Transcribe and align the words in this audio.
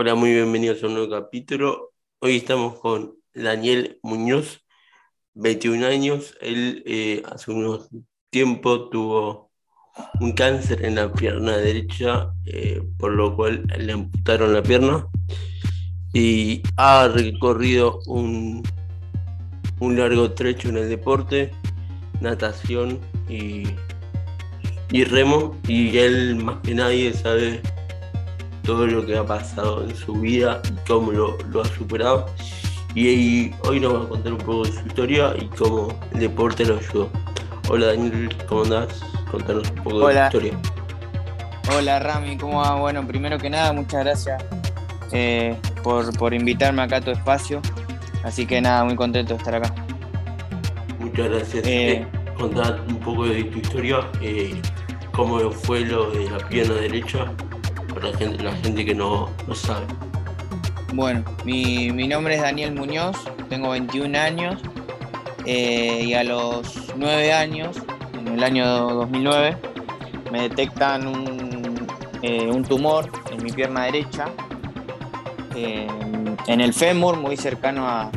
Hola, 0.00 0.14
muy 0.14 0.32
bienvenidos 0.32 0.80
a 0.80 0.86
un 0.86 0.94
nuevo 0.94 1.10
capítulo. 1.10 1.92
Hoy 2.20 2.36
estamos 2.36 2.78
con 2.78 3.16
Daniel 3.34 3.98
Muñoz, 4.04 4.64
21 5.34 5.84
años. 5.86 6.36
Él 6.40 6.84
eh, 6.86 7.24
hace 7.28 7.50
unos 7.50 7.88
tiempo 8.30 8.90
tuvo 8.90 9.50
un 10.20 10.34
cáncer 10.34 10.84
en 10.84 10.94
la 10.94 11.12
pierna 11.12 11.56
derecha, 11.56 12.30
eh, 12.46 12.80
por 12.96 13.10
lo 13.10 13.34
cual 13.34 13.64
le 13.76 13.92
amputaron 13.92 14.52
la 14.52 14.62
pierna 14.62 15.04
y 16.14 16.62
ha 16.76 17.08
recorrido 17.08 17.98
un, 18.06 18.62
un 19.80 19.98
largo 19.98 20.30
trecho 20.32 20.68
en 20.68 20.76
el 20.76 20.88
deporte, 20.90 21.50
natación 22.20 23.00
y, 23.28 23.64
y 24.92 25.02
remo. 25.02 25.60
Y 25.66 25.98
él 25.98 26.36
más 26.36 26.60
que 26.60 26.76
nadie 26.76 27.12
sabe 27.14 27.60
todo 28.68 28.86
lo 28.86 29.06
que 29.06 29.16
ha 29.16 29.24
pasado 29.24 29.82
en 29.82 29.96
su 29.96 30.12
vida 30.12 30.60
y 30.68 30.86
cómo 30.86 31.10
lo, 31.10 31.38
ha 31.58 31.64
superado. 31.68 32.26
Y, 32.94 33.50
hoy 33.60 33.80
nos 33.80 33.94
va 33.94 34.04
a 34.04 34.08
contar 34.10 34.32
un 34.34 34.38
poco 34.38 34.64
de 34.64 34.72
su 34.72 34.86
historia 34.86 35.34
y 35.40 35.46
cómo 35.46 35.88
el 36.12 36.20
deporte 36.20 36.66
lo 36.66 36.76
ayudó. 36.76 37.08
Hola 37.70 37.86
Daniel, 37.86 38.28
¿cómo 38.46 38.64
andás? 38.64 39.00
Contanos 39.30 39.70
un 39.70 39.82
poco 39.82 40.08
de 40.08 40.14
tu 40.14 40.24
historia. 40.26 40.52
Hola 41.74 41.98
Rami, 41.98 42.36
¿cómo 42.36 42.60
va? 42.60 42.74
Bueno, 42.74 43.06
primero 43.06 43.38
que 43.38 43.48
nada, 43.48 43.72
muchas 43.72 44.04
gracias 44.04 44.44
eh, 45.12 45.56
por, 45.82 46.34
invitarme 46.34 46.82
acá 46.82 46.96
a 46.96 47.00
tu 47.00 47.10
espacio. 47.10 47.62
Así 48.22 48.44
que 48.44 48.60
nada, 48.60 48.84
muy 48.84 48.96
contento 48.96 49.32
de 49.32 49.38
estar 49.38 49.54
acá. 49.54 49.74
Muchas 50.98 51.30
gracias. 51.30 51.66
Eh, 51.66 51.92
eh 51.92 52.06
contar 52.36 52.82
un 52.86 53.00
poco 53.00 53.24
de 53.24 53.44
tu 53.44 53.60
historia, 53.60 54.00
eh, 54.20 54.60
cómo 55.12 55.38
fue 55.50 55.80
lo 55.86 56.10
de 56.10 56.28
la 56.30 56.36
pierna 56.48 56.74
derecha 56.74 57.32
la 58.02 58.52
gente, 58.56 58.84
que 58.84 58.94
no, 58.94 59.28
sabe. 59.54 59.86
Bueno, 60.94 61.24
mi, 61.44 61.90
nombre 62.06 62.36
es 62.36 62.42
Daniel 62.42 62.74
Muñoz, 62.74 63.16
tengo 63.48 63.70
21 63.70 64.18
años 64.18 64.60
eh, 65.44 66.02
y 66.04 66.14
a 66.14 66.24
los 66.24 66.92
9 66.96 67.32
años, 67.32 67.76
en 68.18 68.28
el 68.28 68.42
año 68.42 68.66
2009, 68.94 69.56
me 70.32 70.42
detectan 70.42 71.06
un, 71.06 71.88
eh, 72.22 72.50
tumor 72.68 73.10
en 73.30 73.42
mi 73.42 73.50
pierna 73.52 73.84
derecha, 73.84 74.26
en 75.54 76.60
el 76.60 76.72
fémur, 76.72 77.16
muy 77.16 77.36
cercano 77.36 77.88
a, 77.88 78.10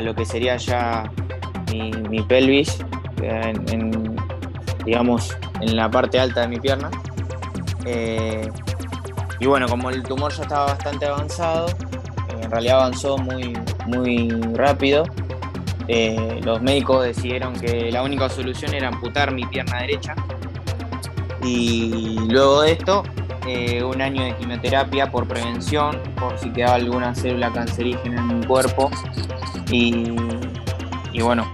lo 0.00 0.14
que 0.14 0.24
sería 0.24 0.56
ya 0.56 1.10
mi, 1.70 2.22
pelvis, 2.22 2.78
digamos, 4.84 5.36
en 5.60 5.76
la 5.76 5.90
parte 5.90 6.18
alta 6.20 6.42
de 6.42 6.48
mi 6.48 6.60
pierna. 6.60 6.90
Y 9.42 9.46
bueno, 9.46 9.66
como 9.66 9.90
el 9.90 10.04
tumor 10.04 10.32
ya 10.32 10.44
estaba 10.44 10.66
bastante 10.66 11.04
avanzado, 11.04 11.66
en 12.40 12.48
realidad 12.48 12.78
avanzó 12.78 13.18
muy, 13.18 13.58
muy 13.86 14.28
rápido, 14.54 15.02
eh, 15.88 16.38
los 16.44 16.62
médicos 16.62 17.04
decidieron 17.04 17.52
que 17.52 17.90
la 17.90 18.04
única 18.04 18.28
solución 18.28 18.72
era 18.72 18.86
amputar 18.86 19.34
mi 19.34 19.44
pierna 19.44 19.80
derecha. 19.80 20.14
Y 21.42 22.20
luego 22.30 22.62
de 22.62 22.70
esto, 22.70 23.02
eh, 23.48 23.82
un 23.82 24.00
año 24.00 24.22
de 24.22 24.36
quimioterapia 24.36 25.10
por 25.10 25.26
prevención, 25.26 26.00
por 26.20 26.38
si 26.38 26.48
quedaba 26.52 26.76
alguna 26.76 27.12
célula 27.12 27.52
cancerígena 27.52 28.20
en 28.20 28.38
mi 28.38 28.46
cuerpo. 28.46 28.92
Y, 29.72 30.08
bueno, 31.20 31.50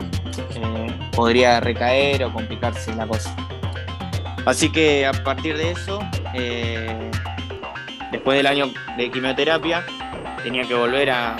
eh, 0.56 0.94
podría 1.16 1.58
recaer 1.60 2.22
o 2.22 2.34
complicarse 2.34 2.94
la 2.94 3.06
cosa. 3.06 3.34
Así 4.44 4.70
que 4.70 5.06
a 5.06 5.12
partir 5.12 5.56
de 5.56 5.70
eso, 5.70 6.00
después 8.10 8.36
del 8.36 8.46
año 8.46 8.66
de 8.96 9.10
quimioterapia, 9.10 9.84
tenía 10.42 10.64
que 10.64 10.74
volver 10.74 11.10
a, 11.10 11.36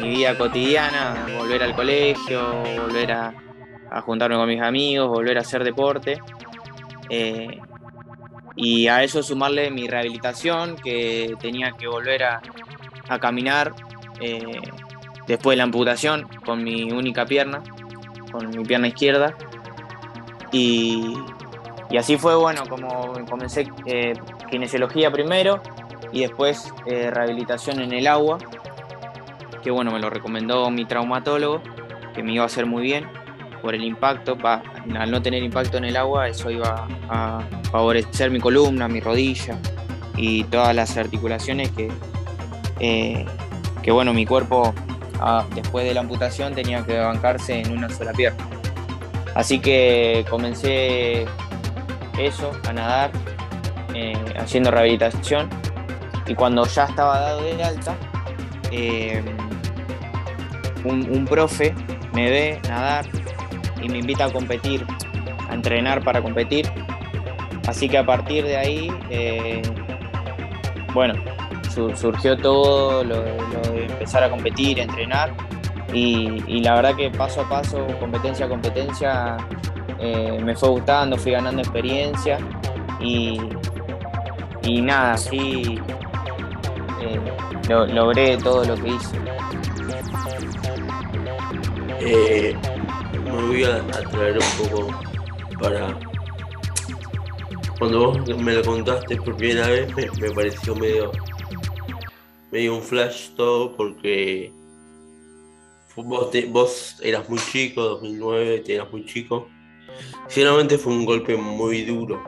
mi 0.00 0.08
vida 0.08 0.36
cotidiana, 0.38 1.26
volver 1.36 1.62
al 1.62 1.74
colegio, 1.74 2.62
volver 2.80 3.12
a, 3.12 3.34
juntarme 4.02 4.36
con 4.36 4.48
mis 4.48 4.62
amigos, 4.62 5.08
volver 5.08 5.36
a 5.36 5.42
hacer 5.42 5.62
deporte. 5.62 6.18
Eh, 7.10 7.60
y 8.56 8.88
a 8.88 9.02
eso 9.02 9.22
sumarle 9.22 9.70
mi 9.70 9.86
rehabilitación, 9.86 10.76
que 10.76 11.34
tenía 11.40 11.72
que 11.72 11.86
volver 11.88 12.22
a, 12.24 12.40
caminar 13.20 13.74
eh, 14.20 14.60
después 15.26 15.54
de 15.54 15.56
la 15.58 15.64
amputación 15.64 16.28
con 16.44 16.62
mi 16.62 16.90
única 16.92 17.26
pierna, 17.26 17.62
con 18.30 18.48
mi 18.50 18.64
pierna 18.64 18.88
izquierda. 18.88 19.34
Y, 20.52 21.14
y 21.90 21.96
así 21.96 22.16
fue, 22.16 22.36
bueno, 22.36 22.62
como 22.68 23.12
comencé 23.28 23.68
eh, 23.86 24.14
kinesiología 24.50 25.10
primero 25.10 25.62
y 26.12 26.20
después 26.20 26.72
eh, 26.86 27.10
rehabilitación 27.10 27.80
en 27.80 27.92
el 27.92 28.06
agua, 28.06 28.38
que 29.62 29.70
bueno, 29.70 29.92
me 29.92 30.00
lo 30.00 30.10
recomendó 30.10 30.70
mi 30.70 30.84
traumatólogo, 30.84 31.62
que 32.14 32.22
me 32.22 32.32
iba 32.32 32.42
a 32.42 32.46
hacer 32.46 32.66
muy 32.66 32.82
bien 32.82 33.06
por 33.62 33.74
el 33.74 33.84
impacto, 33.84 34.36
al 34.42 35.10
no 35.10 35.22
tener 35.22 35.42
impacto 35.42 35.76
en 35.76 35.84
el 35.84 35.96
agua, 35.96 36.28
eso 36.28 36.50
iba 36.50 36.88
a 37.08 37.40
favorecer 37.70 38.30
mi 38.30 38.40
columna, 38.40 38.88
mi 38.88 39.00
rodilla 39.00 39.58
y 40.16 40.44
todas 40.44 40.74
las 40.74 40.96
articulaciones 40.96 41.70
que, 41.70 41.90
eh, 42.80 43.24
que 43.82 43.92
bueno, 43.92 44.12
mi 44.14 44.26
cuerpo 44.26 44.74
ah, 45.20 45.44
después 45.54 45.84
de 45.84 45.94
la 45.94 46.00
amputación 46.00 46.54
tenía 46.54 46.84
que 46.84 46.98
bancarse 46.98 47.60
en 47.60 47.72
una 47.72 47.88
sola 47.90 48.12
pierna. 48.12 48.48
Así 49.34 49.60
que 49.60 50.24
comencé 50.28 51.26
eso, 52.18 52.50
a 52.68 52.72
nadar, 52.72 53.12
eh, 54.00 54.14
haciendo 54.38 54.70
rehabilitación. 54.70 55.50
Y 56.26 56.34
cuando 56.34 56.64
ya 56.64 56.84
estaba 56.84 57.20
dado 57.20 57.42
de 57.42 57.62
alta, 57.62 57.94
eh, 58.70 59.22
un, 60.84 61.26
profe 61.26 61.74
me 62.14 62.30
ve 62.30 62.60
nadar 62.66 63.04
y 63.82 63.90
me 63.90 63.98
invita 63.98 64.24
a 64.24 64.32
competir, 64.32 64.86
a 65.50 65.54
entrenar 65.54 66.02
para 66.02 66.22
competir. 66.22 66.70
Así 67.68 67.90
que 67.90 67.98
a 67.98 68.06
partir 68.06 68.44
de 68.44 68.56
ahí, 68.56 68.90
eh, 69.10 69.60
bueno, 70.94 71.12
surgió 71.68 72.38
todo 72.38 73.04
lo, 73.04 73.20
de 73.20 73.84
empezar 73.84 74.24
a 74.24 74.30
competir, 74.30 74.80
a 74.80 74.84
entrenar. 74.84 75.34
Y, 75.92 76.60
la 76.62 76.74
verdad 76.76 76.96
que 76.96 77.10
paso 77.10 77.42
a 77.42 77.48
paso, 77.50 77.86
competencia 77.98 78.46
a 78.46 78.48
competencia, 78.48 79.36
me 80.42 80.56
fue 80.56 80.70
gustando, 80.70 81.18
fui 81.18 81.32
ganando 81.32 81.60
experiencia 81.60 82.38
y, 82.98 83.38
y 84.62 84.80
nada, 84.80 85.16
sí 85.16 85.78
eh, 87.00 87.20
logré 87.68 88.36
todo 88.38 88.64
lo 88.64 88.74
que 88.74 88.88
hice. 88.88 89.16
Eh, 92.00 92.56
me 93.24 93.30
voy 93.30 93.64
a, 93.64 93.82
traer 94.10 94.38
un 94.38 94.68
poco 94.68 94.88
para... 95.60 95.98
Cuando 97.78 98.12
vos 98.12 98.36
me 98.38 98.54
lo 98.54 98.62
contaste 98.62 99.16
por 99.16 99.36
primera 99.36 99.66
vez 99.68 99.88
me, 100.18 100.30
pareció 100.32 100.74
medio, 100.74 101.12
medio 102.50 102.76
un 102.76 102.82
flash 102.82 103.30
todo 103.36 103.74
porque 103.74 104.52
vos, 105.96 106.30
vos 106.48 106.96
eras 107.02 107.26
muy 107.28 107.38
chico, 107.38 107.80
2009, 107.80 108.58
te 108.60 108.74
eras 108.74 108.92
muy 108.92 109.06
chico 109.06 109.48
Sinceramente 110.28 110.78
fue 110.78 110.92
un 110.92 111.04
golpe 111.04 111.36
muy 111.36 111.82
duro. 111.82 112.22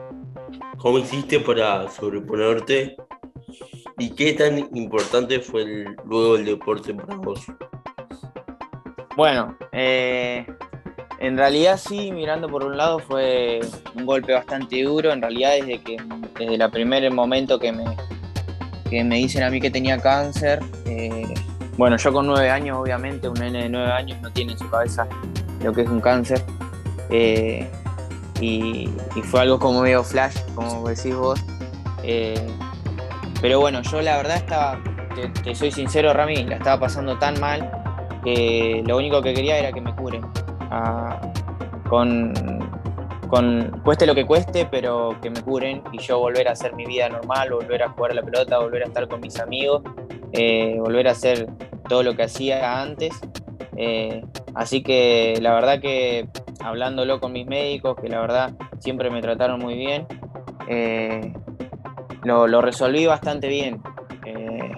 ¿Cómo 0.83 0.97
hiciste 0.97 1.39
para 1.39 1.89
sobreponerte? 1.89 2.97
¿Y 3.97 4.09
qué 4.09 4.33
tan 4.33 4.57
importante 4.75 5.39
fue 5.39 5.85
luego 6.03 6.35
el 6.35 6.43
deporte 6.43 6.93
para 6.93 7.15
vos? 7.15 7.39
Bueno, 9.15 9.57
eh, 9.71 10.45
en 11.19 11.37
realidad 11.37 11.77
sí, 11.77 12.11
mirando 12.11 12.49
por 12.49 12.65
un 12.65 12.75
lado 12.75 12.99
fue 12.99 13.61
un 13.95 14.05
golpe 14.05 14.33
bastante 14.33 14.83
duro. 14.83 15.13
En 15.13 15.21
realidad 15.21 15.51
desde 15.53 15.79
que 15.81 15.95
desde 16.37 16.55
el 16.55 16.69
primer 16.69 17.09
momento 17.13 17.57
que 17.57 17.71
me, 17.71 17.85
que 18.89 19.05
me 19.05 19.15
dicen 19.15 19.43
a 19.43 19.49
mí 19.49 19.61
que 19.61 19.71
tenía 19.71 19.97
cáncer, 19.99 20.59
eh, 20.85 21.33
bueno, 21.77 21.95
yo 21.95 22.11
con 22.11 22.27
nueve 22.27 22.49
años, 22.49 22.77
obviamente, 22.77 23.29
un 23.29 23.35
nene 23.35 23.63
de 23.63 23.69
nueve 23.69 23.89
años 23.89 24.21
no 24.21 24.29
tiene 24.33 24.51
en 24.51 24.59
su 24.59 24.69
cabeza 24.69 25.07
lo 25.63 25.71
que 25.71 25.83
es 25.83 25.87
un 25.87 26.01
cáncer. 26.01 26.43
Eh, 27.09 27.69
y, 28.39 28.89
fue 29.23 29.41
algo 29.41 29.59
como 29.59 29.81
medio 29.81 30.03
flash, 30.03 30.37
como 30.55 30.87
decís 30.87 31.15
vos. 31.15 31.39
Eh, 32.03 32.47
pero 33.41 33.59
bueno, 33.59 33.81
yo 33.81 34.01
la 34.01 34.17
verdad 34.17 34.37
estaba, 34.37 34.81
te, 35.43 35.55
soy 35.55 35.71
sincero, 35.71 36.13
Rami, 36.13 36.43
la 36.43 36.57
estaba 36.57 36.81
pasando 36.81 37.17
tan 37.17 37.39
mal 37.39 37.69
que 38.23 38.83
lo 38.85 38.97
único 38.97 39.21
que 39.21 39.33
quería 39.33 39.57
era 39.57 39.71
que 39.71 39.81
me 39.81 39.95
curen. 39.95 40.25
Ah, 40.71 41.19
con, 41.89 42.33
con, 43.29 43.81
cueste 43.83 44.05
lo 44.05 44.15
que 44.15 44.25
cueste, 44.25 44.65
pero 44.65 45.17
que 45.21 45.29
me 45.29 45.41
curen 45.41 45.83
y 45.91 45.99
yo 45.99 46.19
volver 46.19 46.47
a 46.47 46.53
hacer 46.53 46.73
mi 46.73 46.85
vida 46.85 47.09
normal, 47.09 47.51
volver 47.51 47.83
a 47.83 47.89
jugar 47.89 48.11
a 48.11 48.15
la 48.15 48.23
pelota, 48.23 48.59
volver 48.59 48.83
a 48.83 48.87
estar 48.87 49.07
con 49.07 49.21
mis 49.21 49.39
amigos, 49.39 49.83
eh, 50.31 50.77
volver 50.79 51.07
a 51.07 51.11
hacer 51.11 51.47
todo 51.87 52.03
lo 52.03 52.15
que 52.15 52.23
hacía 52.23 52.81
antes. 52.81 53.13
así 54.55 54.83
que 54.83 55.37
la 55.41 55.53
verdad 55.53 55.79
que 55.81 56.27
hablándolo 56.63 57.19
con 57.19 57.31
mis 57.33 57.45
médicos, 57.45 57.95
que 58.01 58.09
la 58.09 58.21
verdad 58.21 58.53
siempre 58.79 59.09
me 59.09 59.21
trataron 59.21 59.59
muy 59.59 59.75
bien, 59.75 60.07
eh, 60.67 61.33
lo, 62.23 62.61
resolví 62.61 63.05
bastante 63.05 63.47
bien. 63.47 63.81
Eh, 64.25 64.71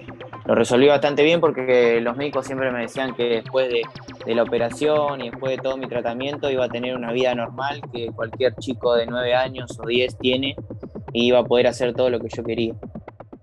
lo 0.44 0.54
resolví 0.54 0.88
bastante 0.88 1.22
bien 1.22 1.40
porque 1.40 2.00
los 2.00 2.16
médicos 2.16 2.46
siempre 2.46 2.70
me 2.70 2.80
decían 2.80 3.14
que 3.14 3.24
después 3.24 3.68
de, 3.68 3.82
de, 4.24 4.34
la 4.34 4.42
operación 4.42 5.20
y 5.20 5.30
después 5.30 5.56
de 5.56 5.62
todo 5.62 5.76
mi 5.76 5.88
tratamiento 5.88 6.50
iba 6.50 6.64
a 6.64 6.68
tener 6.68 6.96
una 6.96 7.12
vida 7.12 7.34
normal 7.34 7.80
que 7.92 8.08
cualquier 8.08 8.54
chico 8.56 8.94
de 8.94 9.06
9 9.06 9.34
años 9.34 9.78
o 9.78 9.86
10 9.86 10.18
tiene 10.18 10.56
y 11.12 11.26
iba 11.26 11.40
a 11.40 11.44
poder 11.44 11.66
hacer 11.66 11.94
todo 11.94 12.10
lo 12.10 12.20
que 12.20 12.28
yo 12.28 12.44
quería. 12.44 12.74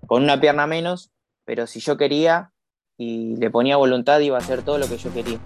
Con 0.06 0.22
una 0.22 0.40
pierna 0.40 0.66
menos, 0.66 1.10
pero 1.44 1.66
si 1.66 1.80
yo 1.80 1.96
quería 1.96 2.52
y 2.96 3.36
le 3.36 3.50
ponía 3.50 3.76
voluntad 3.76 4.20
iba 4.20 4.36
a 4.36 4.40
hacer 4.40 4.62
todo 4.62 4.78
lo 4.78 4.86
que 4.86 4.96
yo 4.96 5.12
quería. 5.12 5.38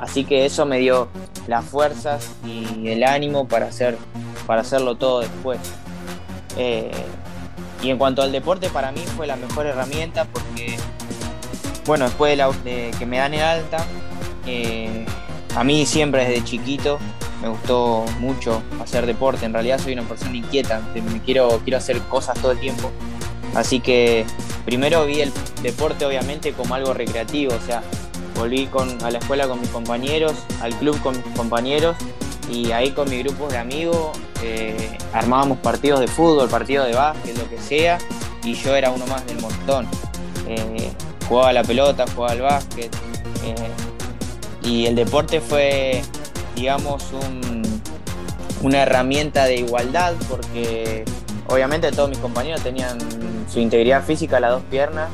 Así 0.00 0.24
que 0.24 0.46
eso 0.46 0.64
me 0.64 0.78
dio 0.78 1.08
las 1.46 1.64
fuerzas 1.64 2.30
y 2.46 2.88
el 2.88 3.04
ánimo 3.04 3.46
para, 3.46 3.66
hacer, 3.66 3.98
para 4.46 4.62
hacerlo 4.62 4.96
todo 4.96 5.20
después. 5.20 5.58
Eh, 6.56 6.90
y 7.82 7.90
en 7.90 7.98
cuanto 7.98 8.22
al 8.22 8.32
deporte, 8.32 8.70
para 8.70 8.92
mí 8.92 9.02
fue 9.16 9.26
la 9.26 9.36
mejor 9.36 9.66
herramienta 9.66 10.24
porque, 10.24 10.78
bueno, 11.84 12.06
después 12.06 12.38
de, 12.64 12.90
que 12.98 13.06
me 13.06 13.18
dan 13.18 13.34
el 13.34 13.42
alta, 13.42 13.84
eh, 14.46 15.04
a 15.54 15.64
mí 15.64 15.84
siempre 15.84 16.24
desde 16.24 16.44
chiquito 16.44 16.98
me 17.42 17.48
gustó 17.48 18.06
mucho 18.20 18.62
hacer 18.82 19.04
deporte. 19.04 19.44
En 19.44 19.52
realidad 19.52 19.78
soy 19.78 19.92
una 19.92 20.04
persona 20.04 20.34
inquieta, 20.34 20.80
me 20.94 21.20
quiero, 21.20 21.60
quiero 21.62 21.76
hacer 21.76 22.00
cosas 22.02 22.40
todo 22.40 22.52
el 22.52 22.60
tiempo. 22.60 22.90
Así 23.54 23.80
que 23.80 24.24
primero 24.64 25.04
vi 25.04 25.20
el 25.20 25.32
deporte 25.62 26.06
obviamente 26.06 26.52
como 26.52 26.74
algo 26.74 26.94
recreativo, 26.94 27.52
o 27.52 27.66
sea, 27.66 27.82
volví 28.34 28.66
con, 28.66 29.02
a 29.04 29.10
la 29.10 29.18
escuela 29.18 29.46
con 29.48 29.60
mis 29.60 29.70
compañeros, 29.70 30.34
al 30.60 30.74
club 30.76 31.00
con 31.02 31.16
mis 31.16 31.36
compañeros 31.36 31.96
y 32.50 32.72
ahí 32.72 32.90
con 32.90 33.08
mi 33.08 33.18
grupo 33.22 33.48
de 33.48 33.58
amigos 33.58 34.18
eh, 34.42 34.98
armábamos 35.12 35.58
partidos 35.58 36.00
de 36.00 36.08
fútbol, 36.08 36.48
partidos 36.48 36.86
de 36.86 36.94
básquet, 36.94 37.36
lo 37.36 37.48
que 37.48 37.58
sea, 37.58 37.98
y 38.42 38.54
yo 38.54 38.74
era 38.74 38.90
uno 38.90 39.06
más 39.06 39.26
del 39.26 39.40
montón. 39.40 39.86
Eh, 40.48 40.90
jugaba 41.28 41.52
la 41.52 41.62
pelota, 41.62 42.06
jugaba 42.14 42.32
al 42.32 42.40
básquet, 42.40 42.94
eh, 43.44 44.66
y 44.66 44.86
el 44.86 44.94
deporte 44.94 45.40
fue, 45.40 46.02
digamos, 46.56 47.04
una 48.62 48.82
herramienta 48.82 49.44
de 49.44 49.56
igualdad, 49.56 50.14
porque 50.28 51.04
obviamente 51.48 51.90
todos 51.92 52.08
mis 52.08 52.18
compañeros 52.18 52.62
tenían 52.62 52.98
su 53.52 53.60
integridad 53.60 54.04
física, 54.04 54.40
las 54.40 54.52
dos 54.52 54.62
piernas, 54.70 55.10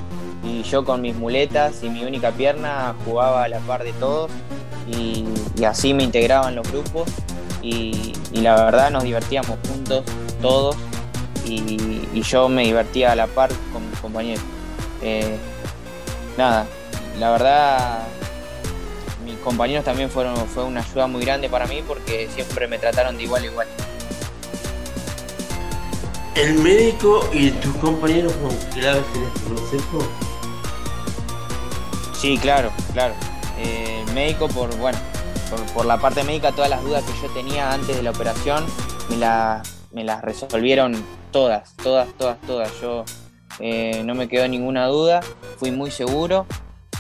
y 0.47 0.63
yo 0.63 0.85
con 0.85 1.01
mis 1.01 1.15
muletas 1.17 1.83
y 1.83 1.89
mi 1.89 2.05
única 2.05 2.31
pierna 2.31 2.95
jugaba 3.05 3.45
a 3.45 3.49
la 3.49 3.59
par 3.61 3.83
de 3.83 3.93
todos 3.95 4.31
y, 4.87 5.25
así 5.67 5.93
me 5.95 6.05
integraba 6.05 6.49
en 6.49 6.57
los 6.57 6.71
grupos 6.71 7.09
y, 7.63 8.13
la 8.33 8.55
verdad 8.65 8.91
nos 8.91 9.03
divertíamos 9.03 9.59
juntos 9.69 10.05
todos 10.41 10.77
y, 11.45 11.77
yo 12.23 12.49
me 12.49 12.65
divertía 12.65 13.13
a 13.13 13.15
la 13.15 13.27
par 13.27 13.51
con 13.73 13.89
mis 13.89 14.01
compañeros. 14.01 14.43
Eh, 15.03 15.37
nada, 16.37 16.67
la 17.21 17.31
verdad 17.31 17.99
mis 19.25 19.37
compañeros 19.39 19.85
también 19.85 20.11
fueron 20.11 20.35
fue 20.49 20.65
una 20.65 20.81
ayuda 20.81 21.07
muy 21.07 21.25
grande 21.25 21.49
para 21.49 21.67
mí 21.67 21.83
porque 21.87 22.29
siempre 22.35 22.67
me 22.67 22.79
trataron 22.79 23.17
de 23.17 23.25
igual 23.25 23.43
a 23.43 23.47
igual. 23.47 23.69
¿El 26.35 26.55
médico 26.55 27.29
y 27.33 27.51
tus 27.51 27.75
compañeros 27.77 28.33
fueron 28.35 28.59
claves 28.73 29.05
en 29.15 29.23
este 29.23 29.41
proceso? 29.41 30.26
Sí, 32.19 32.39
claro, 32.39 32.71
claro. 32.95 33.15
Eh, 33.59 34.05
médico, 34.15 34.49
por, 34.49 34.75
bueno, 34.79 34.99
por, 35.75 35.85
la 35.85 35.99
parte 35.99 36.25
médica, 36.25 36.51
todas 36.53 36.71
las 36.71 36.83
dudas 36.83 37.05
que 37.05 37.13
yo 37.21 37.33
tenía 37.35 37.71
antes 37.73 37.95
de 37.95 38.03
la 38.03 38.11
operación, 38.11 38.65
me, 39.11 39.17
me 39.93 40.05
las 40.05 40.23
resolvieron 40.23 40.97
todas, 41.31 41.77
todas, 41.77 42.09
todas, 42.17 42.41
todas. 42.41 42.73
Yo 42.81 43.05
eh, 43.61 44.03
no 44.05 44.15
me 44.15 44.29
quedó 44.29 44.49
ninguna 44.49 44.87
duda, 44.87 45.21
fui 45.59 45.71
muy 45.71 45.91
seguro 45.91 46.47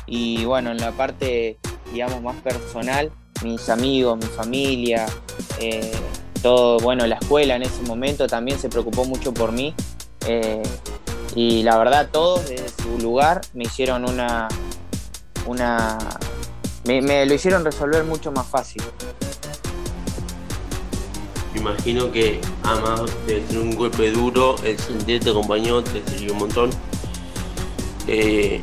y 0.06 0.44
bueno, 0.44 0.70
en 0.70 0.78
la 0.78 0.92
parte, 0.92 1.58
digamos, 1.92 2.22
más 2.22 2.36
personal, 2.36 3.10
mis 3.42 3.70
amigos, 3.70 4.18
mi 4.18 4.26
familia, 4.26 5.06
eh, 5.60 5.92
todo, 6.42 6.78
bueno, 6.80 7.06
la 7.06 7.16
escuela 7.16 7.56
en 7.56 7.62
ese 7.62 7.82
momento 7.82 8.26
también 8.26 8.58
se 8.58 8.68
preocupó 8.68 9.06
mucho 9.06 9.32
por 9.32 9.52
mí. 9.52 9.74
y 11.34 11.62
la 11.62 11.78
verdad, 11.78 12.08
todos 12.12 12.48
desde 12.48 12.68
su 12.68 12.98
lugar 12.98 13.40
me 13.54 13.64
hicieron 13.64 14.08
una, 14.08 14.48
una... 15.46 15.98
Me, 16.84 17.26
lo 17.26 17.34
hicieron 17.34 17.64
resolver 17.64 18.04
mucho 18.04 18.30
más 18.30 18.46
fácil. 18.46 18.82
Imagino 21.54 22.12
que 22.12 22.40
además 22.62 23.02
de 23.26 23.44
ser 23.46 23.58
un 23.58 23.74
golpe 23.74 24.12
duro, 24.12 24.56
el 24.62 24.78
sentirte 24.78 25.30
acompañado 25.30 25.82
te 25.82 26.02
sirvió 26.10 26.32
un 26.34 26.38
montón. 26.38 26.70
Eh, 28.06 28.60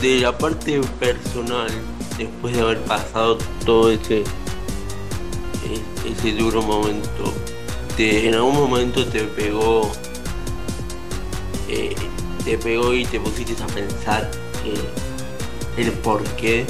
de 0.00 0.20
la 0.20 0.36
parte 0.36 0.80
personal, 0.98 1.70
después 2.18 2.56
de 2.56 2.62
haber 2.62 2.78
pasado 2.80 3.38
todo 3.64 3.92
ese, 3.92 4.24
ese 6.06 6.32
duro 6.32 6.62
momento, 6.62 7.32
en 8.08 8.34
algún 8.34 8.54
momento 8.54 9.04
te 9.06 9.24
pegó, 9.24 9.90
eh, 11.68 11.94
te 12.44 12.56
pegó 12.56 12.94
y 12.94 13.04
te 13.04 13.20
pusiste 13.20 13.62
a 13.62 13.66
pensar 13.66 14.30
el 15.80 15.92
por 15.92 16.22
qué? 16.36 16.66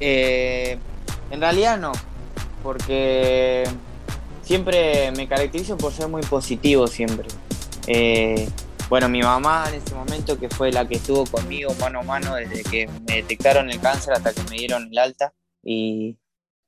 Eh, 0.00 0.78
en 1.30 1.40
realidad 1.40 1.78
no, 1.78 1.92
porque 2.62 3.64
siempre 4.42 5.12
me 5.12 5.28
caracterizo 5.28 5.76
por 5.76 5.92
ser 5.92 6.08
muy 6.08 6.22
positivo 6.22 6.86
siempre. 6.86 7.28
Eh, 7.86 8.48
bueno, 8.88 9.08
mi 9.08 9.22
mamá 9.22 9.64
en 9.68 9.74
ese 9.76 9.94
momento, 9.94 10.38
que 10.38 10.48
fue 10.48 10.70
la 10.70 10.86
que 10.86 10.96
estuvo 10.96 11.24
conmigo 11.26 11.74
mano 11.80 12.00
a 12.00 12.02
mano 12.02 12.34
desde 12.34 12.62
que 12.62 12.86
me 13.08 13.16
detectaron 13.16 13.70
el 13.70 13.80
cáncer 13.80 14.14
hasta 14.14 14.32
que 14.32 14.42
me 14.50 14.56
dieron 14.56 14.88
el 14.90 14.98
alta, 14.98 15.32
y, 15.62 16.18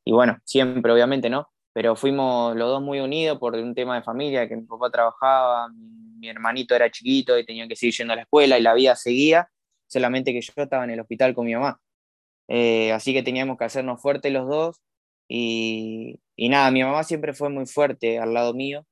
y 0.04 0.12
bueno, 0.12 0.38
siempre 0.44 0.92
obviamente 0.92 1.28
no, 1.28 1.50
pero 1.76 1.94
fuimos 1.94 2.56
los 2.56 2.70
dos 2.70 2.80
muy 2.80 3.00
unidos 3.00 3.38
por 3.38 3.54
un 3.54 3.74
tema 3.74 3.96
de 3.96 4.02
familia, 4.02 4.48
que 4.48 4.56
mi 4.56 4.62
papá 4.62 4.88
trabajaba, 4.90 5.68
mi, 5.68 6.26
hermanito 6.26 6.74
era 6.74 6.90
chiquito 6.90 7.38
y 7.38 7.44
tenía 7.44 7.68
que 7.68 7.76
seguir 7.76 7.94
yendo 7.96 8.14
a 8.14 8.16
la 8.16 8.22
escuela 8.22 8.58
y 8.58 8.62
la 8.62 8.72
vida 8.72 8.96
seguía, 8.96 9.50
solamente 9.86 10.32
que 10.32 10.40
yo 10.40 10.52
estaba 10.56 10.84
en 10.84 10.90
el 10.90 11.00
hospital 11.00 11.34
con 11.34 11.46
mi 11.46 11.54
mamá. 11.54 11.80
Eh, 12.48 12.92
así 12.92 13.12
que 13.12 13.22
teníamos 13.22 13.58
que 13.58 13.64
hacernos 13.64 14.00
fuertes 14.00 14.32
los 14.32 14.48
dos 14.48 14.80
y, 15.28 16.20
nada, 16.36 16.70
mi 16.70 16.82
mamá 16.84 17.02
siempre 17.04 17.32
fue 17.34 17.48
muy 17.50 17.66
fuerte 17.66 18.18
al 18.18 18.34
lado 18.34 18.54
mío, 18.54 18.86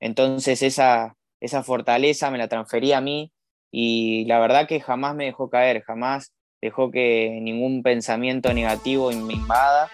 entonces 0.00 0.62
esa, 0.62 1.16
esa 1.40 1.62
fortaleza 1.62 2.30
me 2.32 2.38
la 2.38 2.48
transfería 2.48 2.98
a 2.98 3.00
mí 3.00 3.32
y 3.70 4.24
la 4.26 4.40
verdad 4.40 4.66
que 4.66 4.80
jamás 4.80 5.14
me 5.14 5.26
dejó 5.26 5.50
caer, 5.50 5.82
jamás 5.82 6.32
dejó 6.60 6.90
que 6.90 7.38
ningún 7.40 7.84
pensamiento 7.84 8.52
negativo 8.52 9.12
me 9.12 9.34
invada 9.34 9.88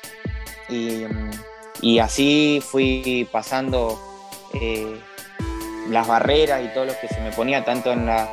y 0.71 1.05
y 1.83 1.99
así 1.99 2.61
fui 2.63 3.29
pasando 3.33 3.99
eh, 4.55 5.01
las 5.89 6.07
barreras 6.07 6.65
y 6.65 6.73
todo 6.73 6.85
lo 6.85 6.93
que 6.99 7.09
se 7.09 7.21
me 7.21 7.33
ponía 7.33 7.65
tanto 7.65 7.93
en, 7.93 8.07
la, 8.07 8.29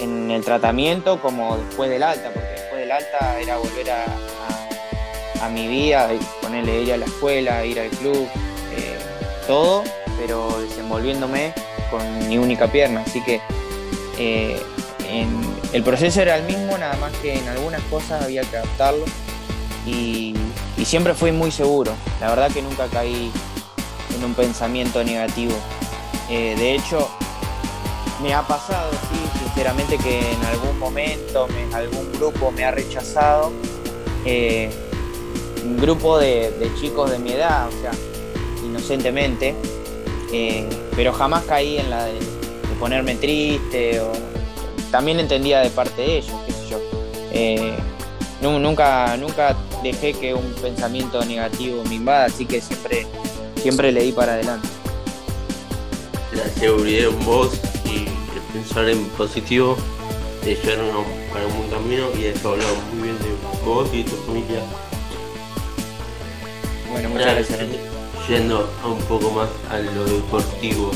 en 0.00 0.30
el 0.30 0.44
tratamiento 0.44 1.20
como 1.20 1.56
después 1.56 1.90
del 1.90 2.02
alta, 2.02 2.30
porque 2.32 2.48
después 2.48 2.80
del 2.80 2.92
alta 2.92 3.40
era 3.40 3.58
volver 3.58 3.90
a, 3.90 4.04
a, 5.42 5.48
mi 5.48 5.68
vida, 5.68 6.10
ponerle 6.42 6.82
ir 6.82 6.92
a 6.92 6.96
la 6.96 7.04
escuela, 7.04 7.64
ir 7.64 7.80
al 7.80 7.90
club, 7.90 8.28
eh, 8.76 8.98
todo, 9.46 9.84
pero 10.18 10.60
desenvolviéndome 10.60 11.52
con 11.90 12.28
mi 12.28 12.38
única 12.38 12.66
pierna. 12.66 13.02
Así 13.06 13.22
que 13.22 13.40
eh, 14.18 14.60
el 15.72 15.82
proceso 15.82 16.20
era 16.20 16.36
el 16.36 16.44
mismo, 16.44 16.76
nada 16.78 16.96
más 16.96 17.12
que 17.18 17.38
en 17.38 17.48
algunas 17.48 17.82
cosas 17.84 18.22
había 18.22 18.42
que 18.42 18.56
adaptarlo 18.56 19.04
y, 19.86 20.34
siempre 20.84 21.14
fui 21.14 21.32
muy 21.32 21.50
seguro. 21.50 21.92
La 22.20 22.30
verdad 22.30 22.50
que 22.50 22.62
nunca 22.62 22.86
caí 22.86 23.30
en 24.16 24.24
un 24.24 24.34
pensamiento 24.34 25.04
negativo. 25.04 25.54
Eh, 26.30 26.54
de 26.56 26.74
hecho, 26.74 27.10
me 28.22 28.32
ha 28.32 28.42
pasado, 28.42 28.90
sí, 28.92 29.37
sinceramente, 29.58 29.98
que 29.98 30.20
en 30.20 30.44
algún 30.44 30.78
momento 30.78 31.48
algún 31.72 32.12
grupo 32.12 32.52
me 32.52 32.64
ha 32.64 32.70
rechazado. 32.70 33.50
Eh, 34.24 34.70
un 35.64 35.76
grupo 35.78 36.16
de, 36.16 36.52
chicos 36.80 37.10
de 37.10 37.18
mi 37.18 37.32
edad, 37.32 37.66
o 37.66 37.72
sea, 37.82 37.90
inocentemente, 38.64 39.56
eh, 40.32 40.64
pero 40.94 41.12
jamás 41.12 41.42
caí 41.42 41.76
en 41.76 41.90
la 41.90 42.04
de, 42.04 42.20
ponerme 42.78 43.16
triste 43.16 44.00
también 44.92 45.18
entendía 45.18 45.58
de 45.58 45.70
parte 45.70 46.02
de 46.02 46.18
ellos, 46.18 46.36
qué 46.46 46.52
sé 46.52 47.78
yo. 48.40 48.58
nunca, 48.60 49.16
nunca 49.16 49.56
dejé 49.82 50.12
que 50.12 50.34
un 50.34 50.54
pensamiento 50.62 51.24
negativo 51.24 51.82
me 51.88 51.96
invada, 51.96 52.26
así 52.26 52.46
que 52.46 52.60
siempre, 52.60 53.08
siempre 53.60 53.90
le 53.90 54.04
di 54.04 54.12
para 54.12 54.34
adelante. 54.34 54.68
La 56.32 56.48
seguridad 56.48 57.08
en 57.08 57.24
vos 57.24 57.58
pensar 58.52 58.88
en 58.88 59.04
positivo 59.10 59.76
te 60.42 60.54
llevaron 60.54 61.04
para 61.32 61.46
un 61.46 61.58
buen 61.58 61.70
camino 61.70 62.06
y 62.18 62.26
eso 62.26 62.50
habla 62.50 62.64
muy 62.92 63.08
bien 63.08 63.18
de 63.18 63.64
vos 63.64 63.88
y 63.92 64.02
de 64.02 64.10
tu 64.10 64.16
familia. 64.16 64.62
Bueno, 66.90 67.08
muchas 67.10 67.34
gracias. 67.34 67.58
Yendo 68.28 68.68
a 68.82 68.88
un 68.88 69.00
poco 69.02 69.30
más 69.30 69.48
a 69.70 69.78
lo 69.78 70.04
deportivo, 70.04 70.90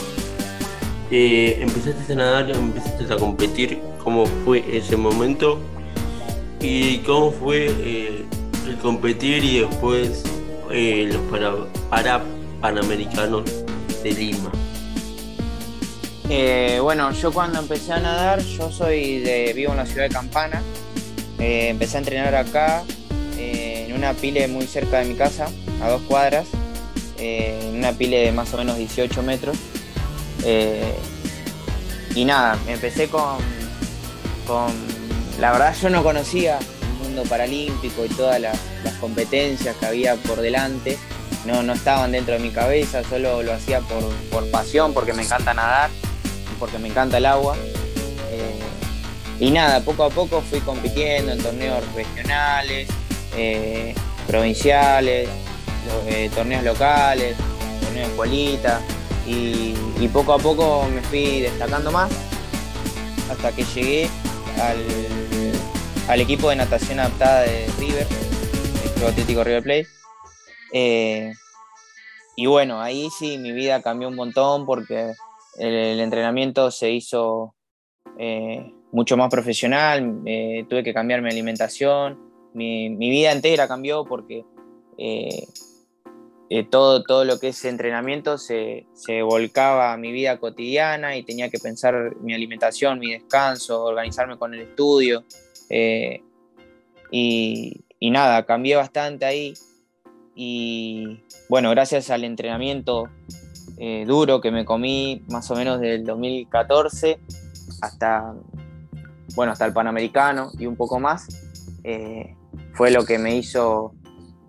eh, 1.11 1.59
empezaste 1.61 2.13
a 2.13 2.17
nadar, 2.17 2.51
empezaste 2.51 3.13
a 3.13 3.17
competir, 3.17 3.81
¿cómo 4.03 4.27
fue 4.45 4.65
ese 4.71 4.97
momento? 4.97 5.59
¿Y 6.61 6.99
cómo 6.99 7.33
fue 7.33 7.67
eh, 7.69 8.25
el 8.67 8.77
competir 8.79 9.45
y 9.45 9.61
después 9.61 10.25
eh, 10.71 11.11
los 11.13 11.23
para, 11.31 11.55
para, 11.91 12.23
Panamericanos 12.61 13.45
de 14.03 14.13
Lima? 14.13 14.53
Bueno, 16.81 17.13
yo 17.13 17.33
cuando 17.33 17.59
empecé 17.59 17.93
a 17.93 18.01
nadar, 18.01 18.41
yo 18.41 18.71
soy 18.71 19.21
de, 19.21 19.53
vivo 19.55 19.73
en 19.73 19.79
la 19.79 19.87
ciudad 19.87 20.09
de 20.09 20.15
Campana, 20.15 20.63
empecé 21.39 21.97
a 21.97 22.01
entrenar 22.01 22.35
acá, 22.35 22.85
en 23.39 23.93
una 23.93 24.15
pile 24.15 24.49
muy 24.49 24.67
cerca 24.67 24.99
de 24.99 25.07
mi 25.07 25.15
casa, 25.15 25.49
a 25.83 25.89
dos 25.89 26.03
cuadras, 26.03 26.47
en 27.19 27.77
una 27.77 27.93
pile 27.93 28.27
de 28.27 28.33
más 28.33 28.53
o 28.55 28.59
menos 28.59 28.77
18 28.77 29.23
metros. 29.23 29.57
Eh, 30.45 30.95
y 32.15 32.25
nada, 32.25 32.59
empecé 32.67 33.09
con, 33.09 33.39
con, 34.47 34.73
La 35.41 35.53
verdad 35.53 35.75
yo 35.81 35.89
no 35.89 36.03
conocía 36.03 36.59
el 36.59 37.05
mundo 37.05 37.23
paralímpico 37.25 38.05
y 38.05 38.09
todas 38.09 38.41
las, 38.41 38.59
competencias 39.01 39.77
que 39.77 39.87
había 39.87 40.17
por 40.17 40.41
delante. 40.41 40.99
No, 41.45 41.63
no 41.63 41.73
estaban 41.73 42.13
dentro 42.13 42.35
de 42.35 42.41
mi 42.41 42.51
cabeza, 42.51 43.03
solo 43.03 43.43
lo 43.43 43.53
hacía 43.53 43.81
por, 43.81 44.51
pasión, 44.51 44.95
porque 44.95 45.13
me 45.13 45.23
encanta 45.23 45.55
nadar, 45.55 45.91
porque 46.63 46.79
me 46.79 46.87
encanta 46.87 47.19
el 47.19 47.27
agua. 47.27 47.57
Eh, 48.31 48.61
y 49.41 49.51
nada, 49.51 49.81
poco 49.81 50.05
a 50.05 50.11
poco 50.11 50.41
fui 50.43 50.61
compitiendo 50.61 51.33
en 51.33 51.43
torneos 51.43 51.83
regionales, 51.93 52.89
eh, 53.37 53.93
provinciales, 54.29 55.29
torneos 56.37 56.63
locales, 56.63 57.37
torneos 57.81 58.07
de 58.07 58.13
escuelita 58.13 58.81
y, 59.27 59.75
poco 60.13 60.35
a 60.35 60.39
poco 60.39 60.87
me 60.95 61.03
fui 61.03 61.41
destacando 61.41 61.91
más 61.91 62.13
hasta 63.29 63.51
que 63.51 63.65
llegué 63.65 64.09
al, 66.09 66.21
equipo 66.21 66.49
de 66.51 66.57
natación 66.57 67.01
adaptada 67.01 67.41
de 67.41 67.69
River, 67.81 68.07
el 68.85 68.91
Club 68.93 69.09
Atlético 69.09 69.43
River 69.43 69.63
Plate. 69.65 69.89
Eh, 70.73 71.33
y 72.37 72.47
bueno, 72.47 72.81
ahí 72.81 73.09
sí 73.19 73.37
mi 73.39 73.51
vida 73.51 73.83
cambió 73.83 74.07
un 74.07 74.15
montón 74.15 74.65
porque 74.65 75.15
el, 75.59 76.01
entrenamiento 76.01 76.71
se 76.71 76.91
hizo 76.91 77.55
eh, 78.19 78.73
mucho 78.93 79.17
más 79.17 79.31
profesional, 79.31 80.23
eh, 80.27 80.65
tuve 80.69 80.83
que 80.83 80.95
cambiar 80.95 81.23
mi 81.23 81.31
alimentación, 81.31 82.19
mi, 82.55 82.97
vida 82.97 83.33
entera 83.33 83.67
cambió 83.69 84.05
porque 84.05 84.45
eh, 86.55 86.65
todo, 86.65 87.03
todo 87.03 87.25
lo 87.25 87.39
que 87.39 87.49
es 87.49 87.65
entrenamiento 87.65 88.37
se, 88.37 88.85
volcaba 89.23 89.95
a 89.95 89.97
mi 89.97 90.13
vida 90.13 90.39
cotidiana 90.39 91.17
y 91.17 91.23
tenía 91.23 91.49
que 91.49 91.59
pensar 91.59 92.15
mi 92.21 92.35
alimentación, 92.35 92.99
mi 92.99 93.11
descanso, 93.11 93.83
organizarme 93.83 94.37
con 94.37 94.53
el 94.53 94.61
estudio. 94.61 95.25
Eh, 95.71 96.21
y, 97.11 97.83
nada, 98.01 98.45
cambié 98.45 98.77
bastante 98.77 99.25
ahí. 99.25 99.55
Y 100.35 101.21
bueno, 101.49 101.71
gracias 101.71 102.11
al 102.11 102.23
entrenamiento 102.23 103.09
eh, 103.85 104.05
duro 104.07 104.41
que 104.41 104.53
me 104.53 104.65
comí 104.65 105.25
más 105.29 105.51
o 105.51 105.57
menos 105.57 105.81
del 105.81 106.05
2014 106.05 107.19
hasta, 107.81 108.33
bueno, 109.35 109.51
hasta 109.51 109.67
el 109.67 109.73
Panamericano 109.73 110.53
y 110.57 110.67
un 110.67 110.77
poco 110.77 111.01
más, 111.01 111.27
fue 112.75 112.93
lo 112.93 113.05
que 113.05 113.19
me 113.19 113.35
hizo 113.35 113.93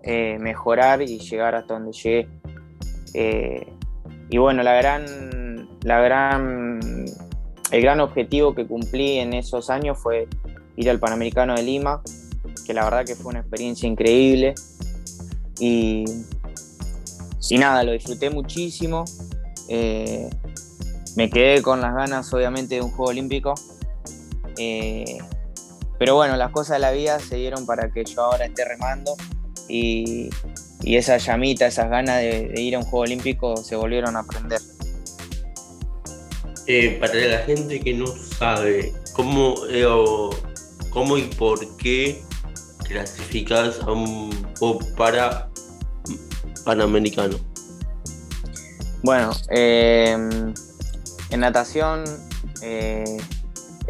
eh, 0.06 0.36
mejorar 0.38 1.00
y 1.00 1.18
llegar 1.18 1.54
hasta 1.54 1.74
donde 1.74 1.92
llegué. 1.92 2.28
Eh, 3.14 3.66
y 4.28 4.36
bueno, 4.36 4.62
la 4.62 4.74
gran, 4.74 5.68
la 5.82 6.00
gran, 6.00 6.78
el 7.70 7.82
gran 7.82 8.00
objetivo 8.00 8.54
que 8.54 8.66
cumplí 8.66 9.18
en 9.18 9.32
esos 9.32 9.70
años 9.70 9.98
fue 9.98 10.28
ir 10.76 10.90
al 10.90 11.00
Panamericano 11.00 11.54
de 11.54 11.62
Lima, 11.62 12.02
que 12.66 12.74
la 12.74 12.84
verdad 12.84 13.06
que 13.06 13.14
fue 13.14 13.30
una 13.30 13.40
experiencia 13.40 13.88
increíble. 13.88 14.54
Y, 15.58 16.04
y 17.50 17.58
nada, 17.58 17.82
lo 17.82 17.92
disfruté 17.92 18.30
muchísimo. 18.30 19.04
Eh, 19.68 20.30
me 21.16 21.30
quedé 21.30 21.62
con 21.62 21.80
las 21.80 21.94
ganas, 21.94 22.32
obviamente, 22.32 22.76
de 22.76 22.82
un 22.82 22.90
Juego 22.90 23.10
Olímpico. 23.10 23.54
pero 25.98 26.14
bueno, 26.16 26.36
las 26.36 26.50
cosas 26.50 26.76
de 26.76 26.80
la 26.80 26.92
vida 26.92 27.18
se 27.20 27.36
dieron 27.36 27.66
para 27.66 27.90
que 27.90 28.04
yo 28.04 28.22
ahora 28.22 28.46
esté 28.46 28.64
remando 28.64 29.16
y, 29.68 30.28
esa 30.84 31.16
llamita, 31.16 31.66
esas 31.66 31.88
ganas 31.88 32.20
de, 32.20 32.52
ir 32.60 32.74
a 32.74 32.78
un 32.78 32.84
Juego 32.84 33.04
Olímpico 33.04 33.56
se 33.56 33.76
volvieron 33.76 34.16
a 34.16 34.24
prender. 34.24 34.60
Eh, 36.66 36.96
para 37.00 37.14
la 37.14 37.38
gente 37.38 37.80
que 37.80 37.94
no 37.94 38.06
sabe, 38.06 38.92
¿cómo, 39.14 39.54
eh, 39.70 39.86
¿cómo 40.90 41.18
y 41.18 41.22
por 41.22 41.76
qué 41.76 42.22
clasificas 42.86 43.80
a 43.80 43.92
un 43.92 44.30
para 44.96 45.50
panamericano? 46.64 47.36
Bueno, 49.02 49.32
eh, 49.50 50.12
en 51.30 51.40
natación 51.40 52.04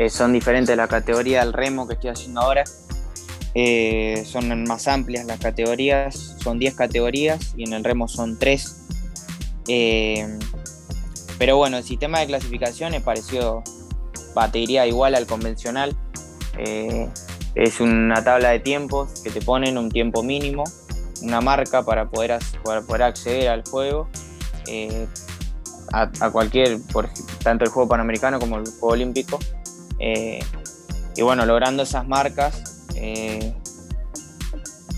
son 0.09 0.33
diferentes 0.33 0.77
la 0.77 0.89
categoría 0.89 1.41
del 1.41 1.53
remo 1.53 1.87
que 1.87 1.95
estoy 1.95 2.11
haciendo 2.11 2.41
ahora 2.41 2.65
eh, 3.57 4.25
son 4.27 4.65
más 4.65 4.89
amplias 4.89 5.27
las 5.27 5.39
categorías, 5.39 6.37
son 6.43 6.59
10 6.59 6.75
categorías 6.75 7.55
y 7.57 7.65
en 7.65 7.73
el 7.73 7.85
remo 7.85 8.09
son 8.09 8.37
3. 8.39 8.81
Eh, 9.69 10.39
pero 11.39 11.57
bueno, 11.57 11.79
el 11.79 11.85
sistema 11.85 12.19
de 12.21 12.27
clasificación 12.27 12.95
es 12.95 13.03
parecido, 13.03 13.63
batería 14.35 14.87
igual 14.87 15.15
al 15.15 15.27
convencional. 15.27 15.97
Eh, 16.59 17.09
es 17.55 17.81
una 17.81 18.25
tabla 18.25 18.51
de 18.51 18.59
tiempos 18.59 19.21
que 19.23 19.31
te 19.31 19.41
ponen 19.41 19.79
un 19.79 19.89
tiempo 19.89 20.25
mínimo, 20.25 20.65
una 21.23 21.41
marca 21.41 21.83
para 21.83 22.09
poder, 22.09 22.39
poder 22.63 23.03
acceder 23.03 23.49
al 23.49 23.63
juego. 23.65 24.09
A, 25.93 26.31
cualquier, 26.31 26.81
tanto 27.43 27.65
el 27.65 27.71
juego 27.71 27.89
panamericano 27.89 28.41
como 28.41 28.57
el 28.59 28.65
juego 28.65 28.89
olímpico. 28.89 29.39
y 29.99 31.23
bueno, 31.23 31.47
logrando 31.47 31.85
esas 31.85 32.07
marcas 32.07 32.75
eh, 32.97 33.55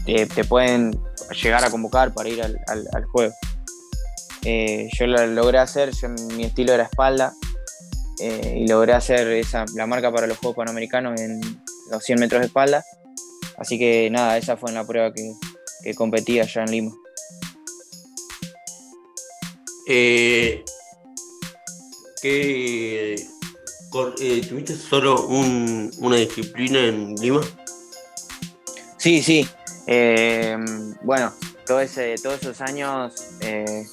te, 0.07 0.45
pueden 0.45 0.99
llegar 1.43 1.65
a 1.65 1.71
convocar 1.71 2.13
para 2.13 2.29
ir 2.29 2.43
al, 2.43 3.05
juego. 3.07 3.35
Eh, 4.45 4.89
yo 4.97 5.07
lo 5.07 5.27
logré 5.27 5.59
hacer, 5.59 5.91
mi 6.37 6.45
estilo 6.45 6.73
era 6.73 6.85
espalda 6.85 7.35
eh, 8.21 8.59
y 8.61 8.69
logré 8.69 8.93
hacer 8.93 9.27
esa, 9.29 9.65
la 9.75 9.87
marca 9.87 10.13
para 10.13 10.29
los 10.29 10.39
Juegos 10.39 10.57
Panamericanos 10.57 11.21
en 11.21 11.41
los 11.91 12.05
100 12.05 12.21
metros 12.21 12.41
de 12.41 12.47
espalda. 12.47 12.85
Así 13.59 13.79
que 13.79 14.09
nada, 14.11 14.37
esa 14.37 14.57
fue 14.57 14.71
en 14.71 14.77
la 14.77 14.87
prueba 14.87 15.13
que, 15.13 15.33
que 15.83 15.95
competí 15.95 16.41
allá 16.41 16.63
en 16.63 16.71
Lima. 16.71 16.93
¿Tuviste 24.49 24.75
solo 24.75 25.27
una 25.27 26.17
disciplina 26.17 26.81
en 26.81 27.15
Lima? 27.17 27.41
Sí, 28.97 29.23
sí. 29.23 29.49
Eh, 29.87 30.57
bueno, 31.03 31.33
todo 31.67 31.81
ese, 31.81 32.17
todos 32.23 32.41
esos 32.43 32.61
años 32.61 33.15
eh, 33.41 33.87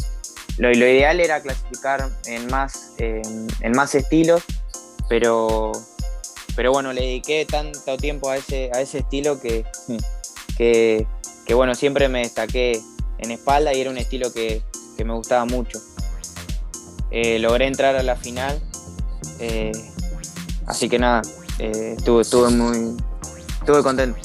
lo, 0.57 0.71
ideal 0.71 1.19
era 1.19 1.41
clasificar 1.41 2.09
en 2.25 2.47
más, 2.47 2.93
en 2.97 3.71
más 3.75 3.93
estilos, 3.93 4.43
pero, 5.09 5.71
pero 6.55 6.71
bueno, 6.71 6.93
le 6.93 7.01
dediqué 7.01 7.45
tanto 7.45 7.97
tiempo 7.97 8.29
a 8.29 8.37
ese, 8.37 8.71
a 8.73 8.81
ese 8.81 8.99
estilo 8.99 9.39
que, 9.39 9.65
que, 10.57 11.05
bueno, 11.51 11.75
siempre 11.75 12.07
me 12.07 12.19
destaqué 12.19 12.81
en 13.17 13.31
espalda 13.31 13.73
y 13.73 13.81
era 13.81 13.89
un 13.89 13.97
estilo 13.97 14.31
que, 14.31 14.63
me 15.03 15.13
gustaba 15.13 15.43
mucho. 15.43 15.81
Eh, 17.11 17.39
logré 17.39 17.67
entrar 17.67 17.95
a 17.97 18.03
la 18.03 18.15
final, 18.15 18.61
así 20.65 20.87
que 20.87 20.97
nada, 20.97 21.21
estuve, 21.59 22.21
estuve 22.21 22.49
muy 22.49 22.95
estuve 23.59 23.83
contento 23.83 24.17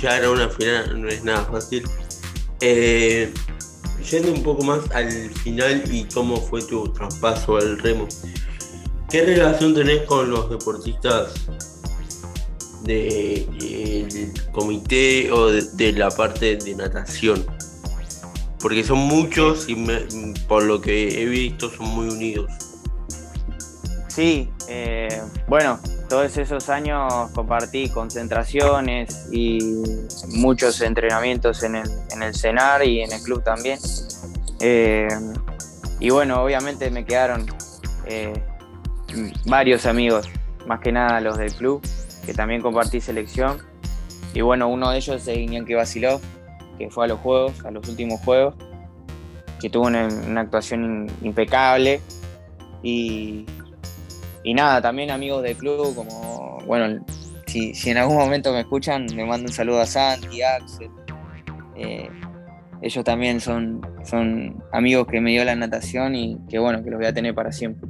llegar 0.00 0.24
a 0.24 0.30
una 0.30 0.48
final 0.48 1.00
no 1.00 1.08
es 1.08 1.24
nada 1.24 1.44
fácil. 1.44 1.84
Eh, 2.60 3.32
yendo 4.10 4.32
un 4.32 4.42
poco 4.42 4.62
más 4.62 4.90
al 4.92 5.30
final 5.30 5.82
y 5.90 6.04
cómo 6.04 6.36
fue 6.36 6.62
tu 6.62 6.92
traspaso 6.92 7.56
al 7.56 7.78
remo, 7.78 8.06
¿qué 9.08 9.22
relación 9.24 9.74
tenés 9.74 10.02
con 10.02 10.30
los 10.30 10.50
deportistas 10.50 11.32
del 12.82 14.32
comité 14.52 15.30
o 15.32 15.46
de, 15.48 15.92
la 15.92 16.10
parte 16.10 16.56
de 16.56 16.74
natación? 16.74 17.44
Porque 18.60 18.84
son 18.84 18.98
muchos 18.98 19.68
y 19.68 19.76
por 20.48 20.64
lo 20.64 20.80
que 20.80 21.22
he 21.22 21.26
visto 21.26 21.70
son 21.70 21.88
muy 21.88 22.08
unidos. 22.08 22.50
Sí, 24.08 24.50
eh, 24.68 25.22
bueno, 25.46 25.78
todos 26.08 26.36
esos 26.36 26.68
años 26.68 27.30
compartí 27.32 27.88
concentraciones 27.88 29.28
y 29.30 29.58
muchos 30.30 30.80
entrenamientos 30.80 31.62
en 31.62 31.76
el, 31.76 31.88
en 32.10 32.34
CENAR 32.34 32.84
y 32.84 33.00
en 33.00 33.12
el 33.12 33.22
club 33.22 33.44
también. 33.44 33.78
Eh, 34.58 35.08
y 36.00 36.10
bueno, 36.10 36.42
obviamente 36.42 36.90
me 36.90 37.04
quedaron 37.04 37.46
eh, 38.06 38.32
varios 39.46 39.86
amigos, 39.86 40.28
más 40.66 40.80
que 40.80 40.90
nada 40.90 41.20
los 41.20 41.38
del 41.38 41.54
club, 41.54 41.80
que 42.24 42.34
también 42.34 42.60
compartí 42.62 43.00
selección. 43.00 43.58
Y 44.34 44.40
bueno, 44.42 44.68
uno 44.68 44.90
de 44.90 44.98
ellos 44.98 45.26
es 45.26 45.36
Iñaki 45.36 45.74
Basilov, 45.74 46.20
que 46.78 46.90
fue 46.90 47.04
a 47.04 47.08
los 47.08 47.20
juegos, 47.20 47.64
a 47.64 47.70
los 47.70 47.88
últimos 47.88 48.20
juegos, 48.20 48.54
que 49.60 49.68
tuvo 49.68 49.86
una, 49.86 50.08
actuación 50.40 51.08
impecable. 51.22 52.00
Y, 52.82 53.46
nada, 54.44 54.80
también 54.80 55.10
amigos 55.10 55.42
del 55.42 55.56
club, 55.56 55.94
como, 55.94 56.58
bueno, 56.66 57.04
si, 57.46 57.72
en 57.84 57.98
algún 57.98 58.16
momento 58.16 58.52
me 58.52 58.60
escuchan, 58.60 59.06
me 59.14 59.24
mando 59.24 59.48
un 59.48 59.52
saludo 59.52 59.80
a 59.80 59.86
Santi, 59.86 60.42
Axel. 60.42 60.90
Eh, 61.76 62.08
ellos 62.82 63.04
también 63.04 63.40
son, 63.40 63.82
son 64.04 64.62
amigos 64.72 65.06
que 65.06 65.20
me 65.20 65.30
dio 65.30 65.44
la 65.44 65.54
natación 65.54 66.14
y 66.14 66.38
que 66.48 66.58
bueno, 66.58 66.82
que 66.82 66.90
los 66.90 66.98
voy 66.98 67.06
a 67.06 67.12
tener 67.12 67.34
para 67.34 67.52
siempre. 67.52 67.88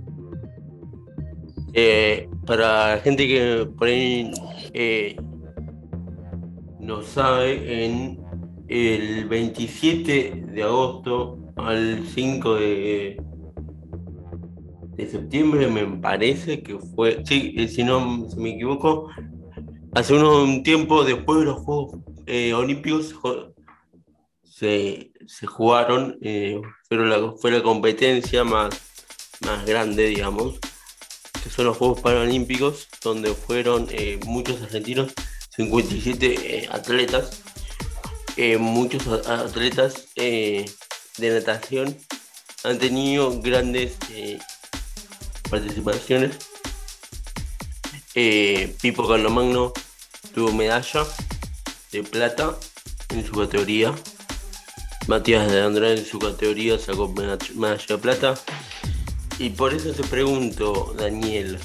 Eh, 1.73 2.29
para 2.47 2.99
gente 2.99 3.29
que 3.29 3.67
por 3.79 3.87
ahí 3.87 4.31
eh, 4.73 5.17
no 6.81 7.03
sabe, 7.03 7.85
en 7.85 8.19
el 8.69 9.29
27 9.29 10.47
de 10.53 10.62
agosto 10.62 11.39
al 11.57 12.05
5 12.07 12.55
de, 12.57 13.23
de 14.97 15.07
septiembre, 15.07 15.69
me 15.69 15.87
parece 15.99 16.62
que 16.62 16.79
fue, 16.79 17.23
sí, 17.25 17.55
eh, 17.57 17.69
si 17.69 17.85
no 17.85 18.27
me 18.37 18.50
equivoco, 18.50 19.09
hace 19.95 20.15
un 20.15 20.62
tiempo 20.65 21.05
después 21.05 21.41
de 21.41 21.45
los 21.47 21.61
Juegos 21.61 22.00
Olímpicos 22.55 23.15
se, 24.45 25.11
jugaron, 25.47 26.19
pero 26.89 27.37
fue 27.39 27.50
la 27.50 27.62
competencia 27.62 28.45
más, 28.45 28.71
más 29.41 29.65
grande, 29.65 30.07
digamos 30.07 30.59
que 31.43 31.51
son 31.51 31.67
los 31.67 31.77
Juegos 31.77 32.01
Paralímpicos, 32.01 32.89
donde 33.03 33.35
fueron 33.35 33.89
eh, 33.91 34.19
muchos 34.27 34.63
argentinos, 34.63 35.13
57 35.57 36.35
eh, 36.65 36.69
atletas, 36.71 37.43
eh, 38.37 38.59
muchos 38.59 39.07
atletas 39.27 40.07
de 40.15 40.67
natación 41.19 41.97
han 42.65 42.79
tenido 42.79 43.41
grandes 43.41 43.97
participaciones. 45.51 46.37
Pipo 48.81 49.09
Carlomagno 49.09 49.73
tuvo 50.35 50.53
medalla 50.53 51.07
de 51.93 52.03
plata 52.03 52.57
en 53.11 53.27
su 53.27 53.33
categoría. 53.33 53.95
Matías 55.09 55.51
de 55.51 55.61
Andrade 55.61 55.99
en 55.99 56.07
su 56.07 56.19
categoría 56.19 56.79
sacó 56.79 57.09
medalla 57.09 57.87
de 57.89 57.99
plata. 57.99 58.35
Y 59.41 59.49
por 59.49 59.73
eso 59.73 59.91
te 59.93 60.03
pregunto, 60.03 60.95
Daniel, 60.99 61.59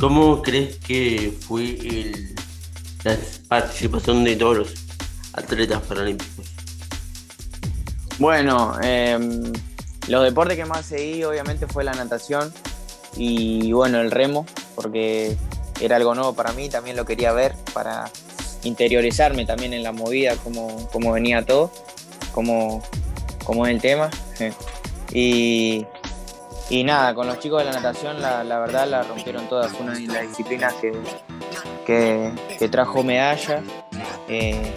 ¿cómo 0.00 0.40
crees 0.40 0.78
que 0.78 1.30
fue 1.46 1.76
la 3.04 3.14
participación 3.46 4.24
de 4.24 4.36
todos 4.36 4.56
los 4.56 4.74
atletas 5.34 5.82
paralímpicos? 5.82 6.46
Bueno, 8.18 8.74
em, 8.82 9.52
los 10.08 10.24
deportes 10.24 10.56
que 10.56 10.64
más 10.64 10.86
seguí 10.86 11.22
obviamente 11.24 11.66
fue 11.66 11.84
la 11.84 11.92
natación 11.92 12.50
y 13.18 13.70
bueno, 13.72 14.00
el 14.00 14.10
remo, 14.10 14.46
porque 14.74 15.36
era 15.78 15.96
algo 15.96 16.14
nuevo 16.14 16.32
para 16.32 16.54
mí, 16.54 16.70
también 16.70 16.96
lo 16.96 17.04
quería 17.04 17.32
ver 17.32 17.54
para 17.74 18.10
interiorizarme 18.62 19.44
también 19.44 19.74
en 19.74 19.82
la 19.82 19.92
movida, 19.92 20.36
cómo, 20.36 20.88
cómo 20.90 21.12
venía 21.12 21.44
todo, 21.44 21.70
cómo, 22.32 22.82
cómo 23.44 23.66
es 23.66 23.74
el 23.74 23.80
tema. 23.82 24.08
Y, 25.14 25.84
y 26.72 26.84
nada, 26.84 27.14
con 27.14 27.26
los 27.26 27.38
chicos 27.38 27.58
de 27.58 27.66
la 27.70 27.72
natación 27.72 28.22
la, 28.22 28.42
verdad 28.42 28.88
la 28.88 29.02
rompieron 29.02 29.46
todas, 29.46 29.74
una 29.78 29.92
de 29.92 30.06
las 30.06 30.26
disciplinas 30.26 30.72
que, 30.80 30.94
que, 31.86 32.68
trajo 32.70 33.04
medallas. 33.04 33.62
Eh, 34.26 34.72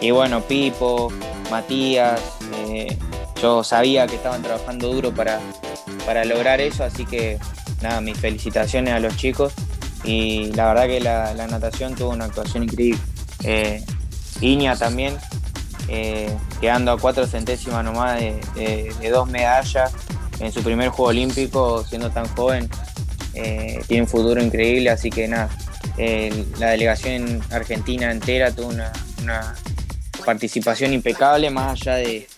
y 0.00 0.10
bueno, 0.10 0.40
Pipo, 0.40 1.12
Matías, 1.48 2.20
eh, 2.66 2.98
yo 3.40 3.62
sabía 3.62 4.08
que 4.08 4.16
estaban 4.16 4.42
trabajando 4.42 4.92
duro 4.92 5.14
para, 5.14 5.38
para 6.04 6.24
lograr 6.24 6.60
eso, 6.60 6.82
así 6.82 7.06
que 7.06 7.38
nada, 7.82 8.00
mis 8.00 8.18
felicitaciones 8.18 8.92
a 8.92 8.98
los 8.98 9.16
chicos. 9.16 9.52
Y 10.02 10.46
la 10.54 10.66
verdad 10.74 10.86
que 10.88 11.00
la, 11.00 11.46
natación 11.46 11.94
tuvo 11.94 12.10
una 12.10 12.24
actuación 12.24 12.64
increíble. 12.64 13.00
Eh, 13.44 13.84
Iña 14.40 14.74
también, 14.74 15.16
quedando 16.60 16.90
a 16.90 16.98
cuatro 16.98 17.28
centésimas 17.28 17.84
nomás 17.84 18.18
de 18.20 19.10
dos 19.12 19.30
medallas 19.30 19.94
en 20.40 20.52
su 20.52 20.62
primer 20.62 20.88
juego 20.90 21.10
olímpico, 21.10 21.84
siendo 21.84 22.10
tan 22.10 22.26
joven, 22.34 22.68
eh, 23.34 23.80
tiene 23.86 24.02
un 24.02 24.08
futuro 24.08 24.42
increíble, 24.42 24.90
así 24.90 25.10
que 25.10 25.28
nada, 25.28 25.48
la 26.58 26.70
delegación 26.70 27.42
argentina 27.50 28.10
entera 28.10 28.52
tuvo 28.52 28.68
una, 28.68 28.92
participación 30.24 30.92
impecable, 30.92 31.48
más 31.50 31.80
allá 31.80 31.94
de, 31.96 32.28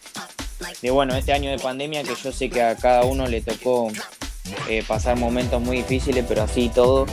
bueno, 0.90 1.14
este 1.16 1.32
año 1.32 1.50
de 1.50 1.58
pandemia, 1.58 2.02
que 2.04 2.14
yo 2.14 2.30
sé 2.32 2.48
que 2.48 2.62
a 2.62 2.76
cada 2.76 3.04
uno 3.04 3.26
le 3.26 3.40
tocó 3.40 3.90
eh, 4.68 4.84
pasar 4.86 5.16
momentos 5.16 5.60
muy 5.60 5.78
difíciles, 5.78 6.24
pero 6.28 6.42
así 6.42 6.70
todo, 6.72 7.06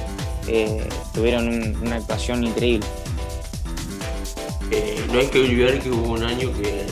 eh, 0.48 0.88
tuvieron 1.14 1.76
una 1.82 1.98
actuación 1.98 2.44
increíble. 2.44 2.88
no 5.12 5.20
hay 5.20 5.28
que 5.28 5.40
olvidar 5.40 5.80
que 5.80 5.90
hubo 5.90 6.14
un 6.14 6.24
año 6.24 6.52
que 6.54 6.86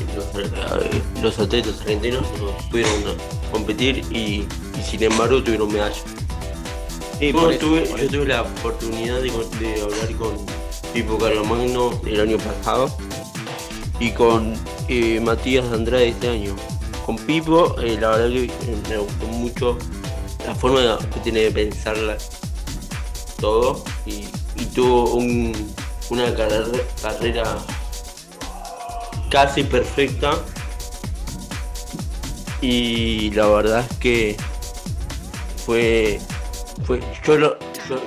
los, 1.21 1.39
atletas 1.39 1.79
argentinos 1.81 2.25
no 2.39 2.58
pudieron 2.69 3.17
competir 3.51 3.99
y, 4.12 4.45
sin 4.84 5.03
embargo 5.03 5.43
tuvieron 5.43 5.71
medalla. 5.71 5.95
yo 7.19 7.58
tuve 7.58 8.25
la 8.27 8.41
oportunidad 8.41 9.21
de, 9.21 9.31
hablar 9.81 10.15
con 10.17 10.38
Pipo 10.93 11.17
Carlomagno 11.17 11.99
el 12.05 12.21
año 12.21 12.38
pasado 12.38 12.95
y 13.99 14.12
con 14.12 14.53
eh, 14.88 15.19
Matías 15.19 15.65
Andrade 15.71 16.10
este 16.10 16.29
año. 16.29 16.55
Con 17.05 17.17
Pipo, 17.17 17.79
eh, 17.81 17.97
la 17.99 18.12
verdad 18.12 18.29
que 18.29 18.49
me 18.89 18.97
gustó 18.97 19.27
mucho 19.27 19.77
la 20.45 20.55
forma 20.55 20.97
que 21.13 21.19
tiene 21.21 21.41
de 21.41 21.51
pensar 21.51 21.95
todo 23.39 23.84
y, 24.05 24.25
tuvo 24.73 25.13
una 26.10 26.34
carrera 26.34 27.58
casi 29.29 29.63
perfecta 29.63 30.38
y 32.65 33.30
la 33.32 33.47
verdad 33.47 33.86
es 33.88 33.97
que 33.97 34.38
fue, 35.63 36.19
fue 36.84 36.99
yo, 37.23 37.38
lo, 37.38 37.60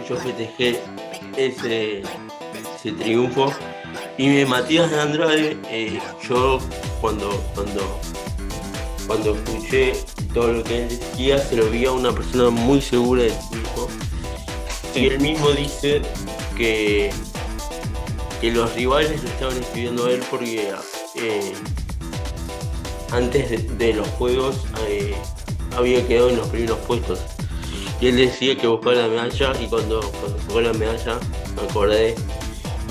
yo, 0.08 0.16
festejé 0.16 0.80
ese, 1.36 2.02
ese 2.02 2.92
triunfo. 2.92 3.52
Y 4.16 4.44
Matías 4.46 4.90
de 4.90 5.00
Andrade 5.00 5.56
eh, 5.70 6.00
yo 6.28 6.58
cuando 7.00 7.30
cuando 7.54 8.00
cuando 9.06 9.36
escuché 9.36 9.92
todo 10.34 10.54
lo 10.54 10.64
que 10.64 10.82
él 10.82 10.88
decía 10.88 11.38
se 11.38 11.54
lo 11.54 11.70
vi 11.70 11.86
a 11.86 11.92
una 11.92 12.10
persona 12.10 12.50
muy 12.50 12.80
segura 12.80 13.22
de 13.22 13.30
sí 13.30 13.62
y 14.96 15.06
él 15.06 15.20
mismo 15.20 15.50
dice 15.52 16.02
que 16.56 17.12
que 18.40 18.50
los 18.50 18.74
rivales 18.74 19.22
lo 19.22 19.28
estaban 19.28 19.56
escribiendo 19.56 20.06
a 20.06 20.10
él 20.10 20.22
porque 20.28 20.72
eh, 21.14 21.52
antes 23.12 23.78
de, 23.78 23.92
los 23.94 24.06
juegos 24.08 24.64
eh, 24.86 25.14
había 25.76 26.06
quedado 26.06 26.30
en 26.30 26.36
los 26.36 26.48
primeros 26.48 26.78
puestos. 26.80 27.20
Y 28.00 28.08
él 28.08 28.16
decía 28.16 28.56
que 28.56 28.66
buscaba 28.66 28.94
la 28.94 29.08
medalla 29.08 29.52
y 29.60 29.66
cuando, 29.66 30.00
cuando 30.48 30.60
la 30.60 30.72
medalla 30.72 31.18
me 31.56 31.62
acordé 31.68 32.14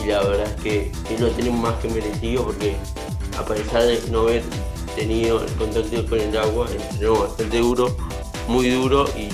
y 0.04 0.08
la 0.08 0.22
verdad 0.24 0.48
es 0.48 0.62
que, 0.62 0.92
que 1.08 1.18
lo 1.18 1.30
tenemos 1.30 1.62
más 1.62 1.76
que 1.76 1.90
merecido 1.90 2.44
porque 2.44 2.76
a 3.38 3.46
pesar 3.46 3.84
de 3.84 4.02
no 4.12 4.22
haber 4.22 4.44
tenido 4.96 5.44
el 5.44 5.52
contacto 5.54 6.06
con 6.08 6.20
el 6.20 6.36
agua, 6.38 6.68
entrenó 6.72 7.20
bastante 7.20 7.60
duro, 7.60 7.96
muy 8.48 8.70
duro 8.70 9.06
y, 9.16 9.30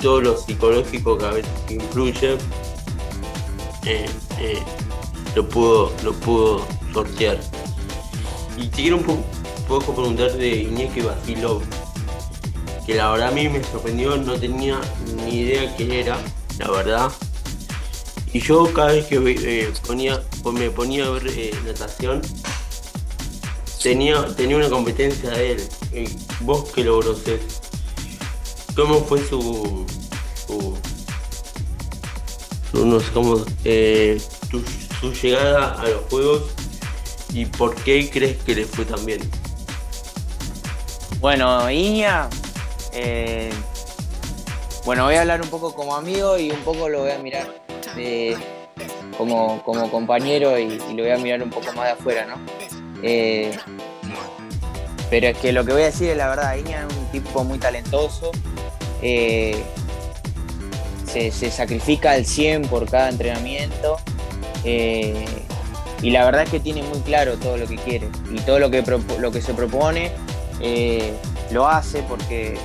todo 0.00 0.20
lo 0.20 0.36
psicológico 0.36 1.16
que 1.16 1.24
a 1.24 1.30
veces 1.30 1.50
influye 1.70 2.36
eh, 3.86 4.06
eh, 4.38 4.62
lo 5.34 5.48
pudo 5.48 5.90
lo 6.02 6.12
pudo 6.12 6.66
sortear. 6.92 7.38
Y 8.56 8.68
te 8.68 8.82
quiero 8.82 8.98
un 8.98 9.24
poco 9.66 9.94
preguntar 9.94 10.32
de 10.32 10.48
Iñaki 10.48 11.00
Basilov, 11.00 11.62
que 12.86 12.94
la 12.94 13.10
verdad 13.10 13.28
a 13.28 13.32
mí 13.32 13.48
me 13.48 13.62
sorprendió, 13.64 14.16
no 14.16 14.34
tenía 14.34 14.80
ni 15.16 15.40
idea 15.40 15.74
qué 15.76 16.00
era, 16.00 16.18
la 16.58 16.70
verdad. 16.70 17.12
Y 18.32 18.40
yo 18.40 18.72
cada 18.72 18.92
vez 18.92 19.06
que 19.06 19.16
eh, 19.16 19.72
ponía, 19.86 20.22
me 20.52 20.70
ponía 20.70 21.06
a 21.06 21.10
ver 21.10 21.26
eh, 21.28 21.52
natación, 21.64 22.22
tenía, 23.82 24.24
tenía 24.36 24.56
una 24.56 24.68
competencia 24.68 25.30
de 25.30 25.52
él. 25.52 25.68
Eh, 25.92 26.08
vos 26.40 26.70
que 26.70 26.84
logró 26.84 27.16
ser, 27.16 27.40
¿cómo 28.76 29.04
fue 29.04 29.26
su, 29.26 29.84
su, 30.46 30.76
no 32.86 33.00
sé 33.00 33.06
cómo, 33.12 33.38
su 35.00 35.12
llegada 35.12 35.80
a 35.80 35.88
los 35.88 36.02
juegos 36.10 36.42
y 37.34 37.46
por 37.46 37.74
qué 37.74 38.08
crees 38.08 38.38
que 38.42 38.54
le 38.54 38.64
fue 38.64 38.84
tan 38.84 39.04
bien? 39.04 39.20
Bueno, 41.18 41.68
Iña, 41.70 42.28
eh, 42.92 43.50
bueno, 44.84 45.04
voy 45.04 45.16
a 45.16 45.22
hablar 45.22 45.42
un 45.42 45.48
poco 45.48 45.74
como 45.74 45.96
amigo 45.96 46.38
y 46.38 46.50
un 46.50 46.60
poco 46.60 46.88
lo 46.88 47.00
voy 47.00 47.10
a 47.10 47.18
mirar 47.18 47.62
como, 49.18 49.62
como, 49.64 49.90
compañero 49.90 50.58
y, 50.58 50.78
lo 50.78 51.02
voy 51.02 51.10
a 51.10 51.18
mirar 51.18 51.42
un 51.42 51.50
poco 51.50 51.72
más 51.72 51.86
de 51.86 51.90
afuera, 51.92 52.26
¿no? 52.26 52.36
Eh, 53.02 53.56
pero 55.10 55.28
es 55.28 55.38
que 55.38 55.52
lo 55.52 55.64
que 55.64 55.72
voy 55.72 55.82
a 55.82 55.86
decir 55.86 56.10
es 56.10 56.16
la 56.16 56.28
verdad, 56.28 56.56
Iña 56.56 56.86
es 56.88 56.96
un 56.96 57.06
tipo 57.06 57.42
muy 57.42 57.58
talentoso, 57.58 58.30
eh, 59.02 59.62
se, 61.06 61.30
sacrifica 61.50 62.12
al 62.12 62.26
100 62.26 62.62
por 62.62 62.88
cada 62.88 63.08
entrenamiento 63.08 63.96
y 66.04 66.10
la 66.10 66.22
verdad 66.22 66.42
es 66.42 66.50
que 66.50 66.60
tiene 66.60 66.82
muy 66.82 67.00
claro 67.00 67.38
todo 67.38 67.56
lo 67.56 67.66
que 67.66 67.76
quiere. 67.76 68.10
Y 68.30 68.38
todo 68.40 68.58
lo 68.58 68.70
que, 68.70 68.84
lo 69.18 69.32
que 69.32 69.40
se 69.40 69.54
propone 69.54 70.12
eh, 70.60 71.14
lo 71.50 71.66
hace 71.66 72.02
porque 72.02 72.58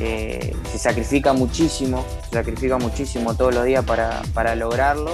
eh, 0.00 0.52
se 0.68 0.78
sacrifica 0.78 1.32
muchísimo, 1.32 2.04
se 2.24 2.30
sacrifica 2.30 2.78
muchísimo 2.78 3.36
todos 3.36 3.54
los 3.54 3.64
días 3.64 3.84
para, 3.84 4.54
lograrlo. 4.56 5.12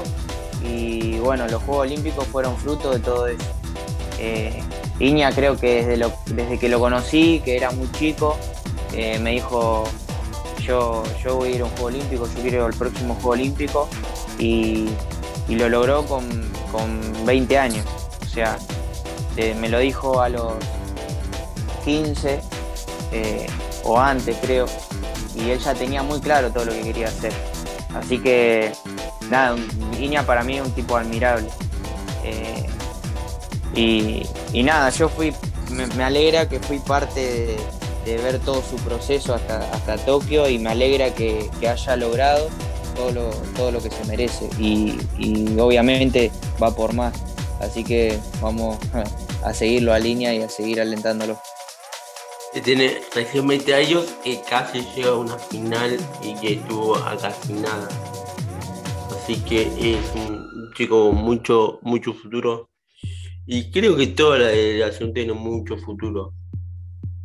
Y 0.65 1.19
bueno, 1.19 1.47
los 1.47 1.63
Juegos 1.63 1.89
Olímpicos 1.89 2.27
fueron 2.29 2.57
fruto 2.57 2.91
de 2.91 3.01
todo 3.01 3.27
eso. 3.29 3.45
Eh, 4.19 4.63
Iña 4.99 5.31
creo 5.33 5.59
que 5.59 5.85
desde, 5.85 6.11
desde 6.35 6.59
que 6.59 6.71
lo 6.71 6.81
conocí, 6.81 7.43
que 7.45 7.55
era 7.55 7.71
muy 7.71 7.93
chico, 7.93 8.39
me 9.21 9.33
dijo, 9.33 9.85
yo, 10.59 11.03
yo 11.23 11.37
voy 11.37 11.51
a 11.51 11.55
ir 11.57 11.61
a 11.61 11.65
un 11.67 11.71
Juego 11.73 11.87
Olímpico, 11.89 12.27
yo 12.35 12.41
quiero 12.41 12.57
ir 12.57 12.63
al 12.63 12.75
próximo 12.75 13.13
Juego 13.17 13.31
Olímpico 13.31 13.89
y, 14.39 14.89
lo 15.51 15.69
logró 15.69 16.05
con, 16.07 16.49
con 16.73 17.01
20 17.27 17.59
años. 17.59 17.85
O 18.23 18.29
sea, 18.29 18.59
me 19.37 19.69
lo 19.69 19.79
dijo 19.79 20.21
a 20.21 20.29
los 20.29 20.55
15 21.85 22.41
eh, 23.13 23.47
o 23.85 23.99
antes 23.99 24.37
creo, 24.43 24.67
y 25.35 25.51
él 25.51 25.59
ya 25.59 25.75
tenía 25.75 26.03
muy 26.03 26.21
claro 26.21 26.51
todo 26.51 26.67
lo 26.67 26.73
que 26.73 26.83
quería 26.83 27.09
hacer. 27.09 27.33
Así 27.95 28.19
que 28.19 28.73
nada, 29.31 29.57
Iña 29.99 30.25
para 30.25 30.43
mí 30.43 30.59
es 30.59 30.67
un 30.67 30.73
tipo 30.73 30.97
admirable. 30.97 31.49
Eh, 32.25 32.67
y, 34.53 34.63
nada, 34.63 34.91
yo 34.91 35.09
fui, 35.09 35.33
me, 35.71 36.05
alegra 36.05 36.49
que 36.49 36.59
fui 36.61 36.79
parte 36.81 37.59
de, 38.05 38.17
ver 38.17 38.39
todo 38.39 38.63
su 38.63 38.77
proceso 38.77 39.35
hasta, 39.35 39.59
hasta 39.71 39.99
Tokio 39.99 40.49
y 40.49 40.59
me 40.59 40.71
alegra 40.71 41.15
que, 41.15 41.51
haya 41.61 41.97
logrado 41.97 42.49
todo 42.99 43.13
lo, 43.13 43.31
todo 43.57 43.71
lo 43.71 43.83
que 43.83 43.91
se 43.91 44.05
merece 44.05 44.51
y, 44.59 44.99
y 45.19 45.59
obviamente 45.59 46.31
va 46.63 46.75
por 46.75 46.93
más. 46.93 47.15
Así 47.61 47.83
que 47.83 48.19
vamos 48.43 48.77
a 49.43 49.55
seguirlo 49.55 49.95
a 49.95 49.99
línea 49.99 50.35
y 50.35 50.43
a 50.43 50.49
seguir 50.51 50.81
alentándolo 50.81 51.39
que 52.53 52.61
tiene 52.61 53.01
recién 53.15 53.47
20 53.47 53.75
años 53.75 54.15
y 54.25 54.37
casi 54.37 54.81
llega 54.95 55.11
a 55.11 55.17
una 55.17 55.39
final 55.39 55.99
y 56.23 56.35
que 56.41 56.55
estuvo 56.55 56.97
a 56.97 57.17
casi 57.17 57.53
nada. 57.53 57.89
Así 59.11 59.37
que 59.45 59.63
es 59.63 60.15
un 60.15 60.71
chico 60.75 61.11
con 61.11 61.17
mucho, 61.17 61.79
mucho 61.83 62.15
futuro. 62.15 62.71
Y 63.47 63.71
creo 63.71 63.97
que 63.97 64.09
toda 64.09 64.39
la 64.39 64.47
delegación 64.49 65.13
tiene 65.13 65.33
mucho 65.33 65.77
futuro. 65.79 66.35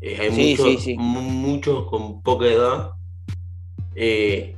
Eh, 0.02 0.18
hay 0.20 0.56
muchos, 0.58 0.88
muchos 0.98 1.90
con 1.90 2.22
poca 2.22 2.46
edad. 2.46 2.92
Eh, 3.96 4.56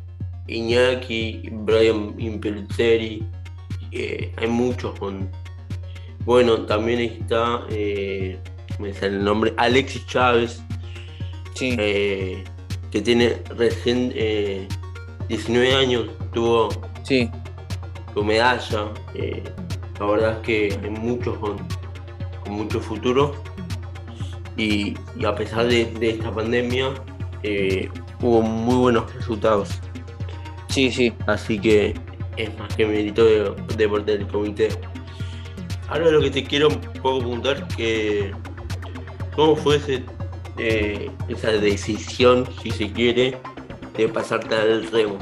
Iñaki, 0.47 1.49
Brian 1.51 2.15
Impelzeri, 2.17 3.25
eh, 3.91 4.31
hay 4.37 4.47
muchos 4.47 4.97
con... 4.99 5.29
Bueno, 6.25 6.65
también 6.65 6.99
está 6.99 7.65
me 8.79 8.93
sale 8.93 9.17
el 9.17 9.23
nombre, 9.23 9.53
Alexis 9.57 10.05
Chávez, 10.07 10.61
eh, 11.61 12.43
que 12.91 13.01
tiene 13.01 13.41
recién 13.57 14.09
19 15.29 15.69
eh, 15.69 15.75
años, 15.75 16.09
tuvo 16.33 16.69
sí. 17.03 17.29
su 18.13 18.23
medalla. 18.23 18.91
Eh, 19.13 19.43
la 19.99 20.05
verdad 20.05 20.31
es 20.33 20.39
que 20.39 20.79
hay 20.83 20.89
muchos 20.89 21.37
con, 21.37 21.55
mucho 22.49 22.79
futuro. 22.79 23.33
Y, 24.57 24.95
a 25.25 25.35
pesar 25.35 25.67
de, 25.67 25.91
esta 26.01 26.33
pandemia, 26.33 26.93
hubo 28.21 28.41
muy 28.41 28.75
buenos 28.75 29.13
resultados. 29.13 29.81
Sí, 30.75 30.91
sí. 30.91 31.13
Así 31.25 31.57
que 31.57 31.93
es 32.35 32.59
más 32.59 32.75
que 32.75 32.85
mérito 32.85 33.23
de, 33.23 33.55
de 33.77 33.89
parte 33.89 34.17
del 34.17 34.27
comité. 34.27 34.67
Ahora 35.87 36.11
lo 36.11 36.19
que 36.19 36.31
te 36.31 36.43
quiero 36.43 36.67
un 36.67 36.81
poco 37.01 37.19
preguntar 37.19 37.65
que 37.69 38.33
¿Cómo 39.35 39.57
fue 39.57 39.81
eh, 40.57 41.11
esa 41.27 41.51
decisión, 41.51 42.45
si 42.61 42.71
se 42.71 42.89
quiere, 42.91 43.37
de 43.97 44.07
pasarte 44.07 44.55
al 44.55 44.89
remo? 44.89 45.17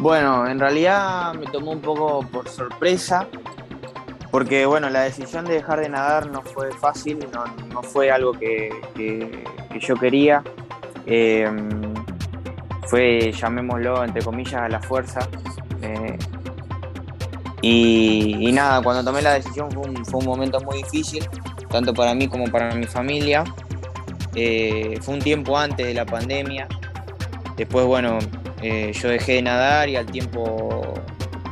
Bueno, 0.00 0.48
en 0.48 0.58
realidad 0.58 1.34
me 1.34 1.46
tomó 1.46 1.70
un 1.70 1.80
poco 1.80 2.26
por 2.30 2.48
sorpresa, 2.48 3.28
porque 4.32 4.66
bueno, 4.66 4.90
la 4.90 5.02
decisión 5.02 5.44
de 5.44 5.54
dejar 5.54 5.80
de 5.80 5.88
nadar 5.88 6.28
no 6.28 6.42
fue 6.42 6.72
fácil, 6.72 7.24
no, 7.72 7.82
fue 7.82 8.10
algo 8.10 8.32
que, 8.32 8.70
yo 9.80 9.94
quería. 9.94 10.42
Eh, 11.06 11.48
fue, 12.86 13.32
llamémoslo, 13.32 14.04
entre 14.04 14.22
comillas, 14.22 14.62
a 14.62 14.68
la 14.68 14.80
fuerza. 14.80 15.28
Eh, 15.82 16.16
y, 17.62 18.52
nada, 18.52 18.82
cuando 18.82 19.02
tomé 19.02 19.22
la 19.22 19.34
decisión 19.34 19.68
fue 19.70 20.20
un 20.20 20.24
momento 20.24 20.60
muy 20.60 20.82
difícil, 20.82 21.26
tanto 21.68 21.92
para 21.92 22.14
mí 22.14 22.28
como 22.28 22.46
para 22.46 22.74
mi 22.74 22.84
familia. 22.86 23.44
Eh, 24.34 24.98
fue 25.00 25.14
un 25.14 25.20
tiempo 25.20 25.58
antes 25.58 25.86
de 25.86 25.94
la 25.94 26.06
pandemia. 26.06 26.68
Después, 27.56 27.86
bueno, 27.86 28.18
eh, 28.62 28.92
yo 28.92 29.08
dejé 29.08 29.34
de 29.34 29.42
nadar 29.42 29.88
y 29.88 29.96
al 29.96 30.06
tiempo 30.06 30.94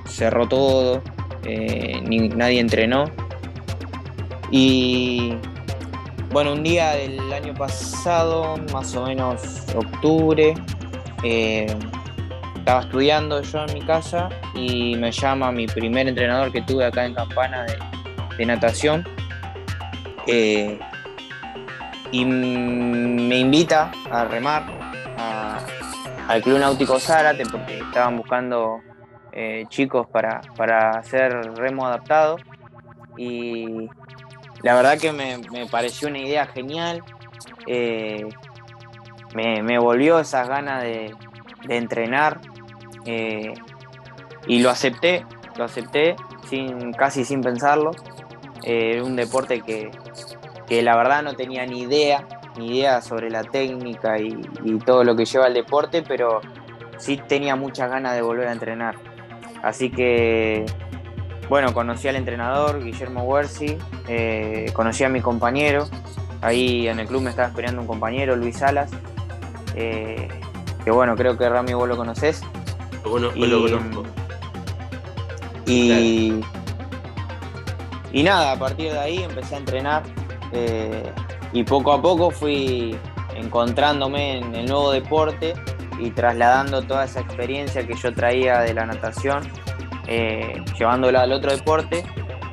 cerró 0.06 0.46
todo, 0.46 1.02
eh, 1.44 2.00
nadie 2.36 2.60
entrenó. 2.60 3.06
Y 4.50 5.34
bueno, 6.30 6.52
un 6.52 6.62
día 6.62 6.92
del 6.92 7.32
año 7.32 7.54
pasado, 7.54 8.56
más 8.72 8.94
o 8.94 9.06
menos 9.06 9.64
octubre, 9.74 10.54
estaba 11.24 12.80
estudiando 12.80 13.42
yo 13.42 13.64
en 13.66 13.74
mi 13.74 13.82
casa 13.82 14.28
y 14.54 14.96
me 14.96 15.10
llama 15.10 15.50
mi 15.52 15.66
primer 15.66 16.08
entrenador 16.08 16.52
que 16.52 16.62
tuve 16.62 16.84
acá 16.84 17.04
en 17.04 17.14
Campana 17.14 17.66
de 18.36 18.46
natación 18.46 19.04
eh, 20.26 20.78
y 22.10 22.24
me 22.24 23.38
invita 23.38 23.90
a 24.10 24.24
remar 24.24 24.64
al 26.28 26.42
Club 26.42 26.58
Náutico 26.58 26.98
Zárate 26.98 27.44
porque 27.46 27.78
estaban 27.78 28.16
buscando 28.16 28.80
eh, 29.32 29.66
chicos 29.68 30.06
para, 30.06 30.40
hacer 30.90 31.32
remo 31.56 31.86
adaptado 31.86 32.36
y 33.16 33.88
la 34.62 34.74
verdad 34.74 34.98
que 34.98 35.12
me, 35.12 35.66
pareció 35.70 36.08
una 36.08 36.18
idea 36.18 36.46
genial. 36.46 37.02
Eh, 37.66 38.28
me, 39.34 39.78
volvió 39.78 40.18
esas 40.20 40.48
ganas 40.48 40.82
de, 40.82 41.14
entrenar 41.68 42.40
y 44.46 44.58
lo 44.58 44.70
acepté, 44.70 45.24
lo 45.56 45.64
acepté 45.64 46.16
sin, 46.48 46.92
casi 46.92 47.24
sin 47.24 47.40
pensarlo. 47.40 47.92
Era 48.62 49.02
un 49.02 49.16
deporte 49.16 49.60
que, 49.60 49.90
que 50.66 50.82
la 50.82 50.96
verdad 50.96 51.22
no 51.22 51.34
tenía 51.34 51.66
ni 51.66 51.82
idea, 51.82 52.26
ni 52.56 52.78
idea 52.78 53.00
sobre 53.00 53.30
la 53.30 53.44
técnica 53.44 54.18
y, 54.18 54.34
todo 54.84 55.04
lo 55.04 55.16
que 55.16 55.24
lleva 55.24 55.46
el 55.46 55.54
deporte, 55.54 56.02
pero 56.06 56.40
sí 56.98 57.20
tenía 57.28 57.56
muchas 57.56 57.90
ganas 57.90 58.14
de 58.14 58.22
volver 58.22 58.48
a 58.48 58.52
entrenar. 58.52 58.96
Así 59.62 59.90
que, 59.90 60.64
bueno, 61.48 61.72
conocí 61.72 62.08
al 62.08 62.16
entrenador, 62.16 62.82
Guillermo 62.82 63.24
Huerzi, 63.24 63.78
eh, 64.08 64.66
conocí 64.74 65.04
a 65.04 65.08
mi 65.08 65.20
compañero, 65.20 65.86
ahí 66.42 66.88
en 66.88 66.98
el 67.00 67.06
club 67.06 67.22
me 67.22 67.30
estaba 67.30 67.48
esperando 67.48 67.80
un 67.80 67.86
compañero, 67.86 68.36
Luis 68.36 68.58
Salas, 68.58 68.90
eh, 69.74 70.28
que 70.84 70.90
bueno, 70.90 71.16
creo 71.16 71.36
que 71.36 71.48
Rami 71.48 71.74
vos 71.74 71.88
lo 71.88 71.96
conocés. 71.96 72.42
Lo 73.04 73.10
conozco, 73.10 73.38
y, 73.38 73.46
lo 73.46 73.62
conozco. 73.62 74.02
Y, 75.66 76.40
y 78.12 78.22
nada, 78.22 78.52
a 78.52 78.58
partir 78.58 78.92
de 78.92 78.98
ahí 78.98 79.22
empecé 79.22 79.56
a 79.56 79.58
entrenar 79.58 80.02
eh, 80.52 81.10
y 81.52 81.64
poco 81.64 81.92
a 81.92 82.00
poco 82.00 82.30
fui 82.30 82.96
encontrándome 83.34 84.38
en 84.38 84.54
el 84.54 84.66
nuevo 84.66 84.92
deporte 84.92 85.54
y 85.98 86.10
trasladando 86.10 86.82
toda 86.82 87.04
esa 87.04 87.20
experiencia 87.20 87.86
que 87.86 87.94
yo 87.94 88.14
traía 88.14 88.60
de 88.60 88.74
la 88.74 88.86
natación, 88.86 89.42
eh, 90.06 90.62
llevándola 90.78 91.22
al 91.22 91.32
otro 91.32 91.50
deporte. 91.50 92.04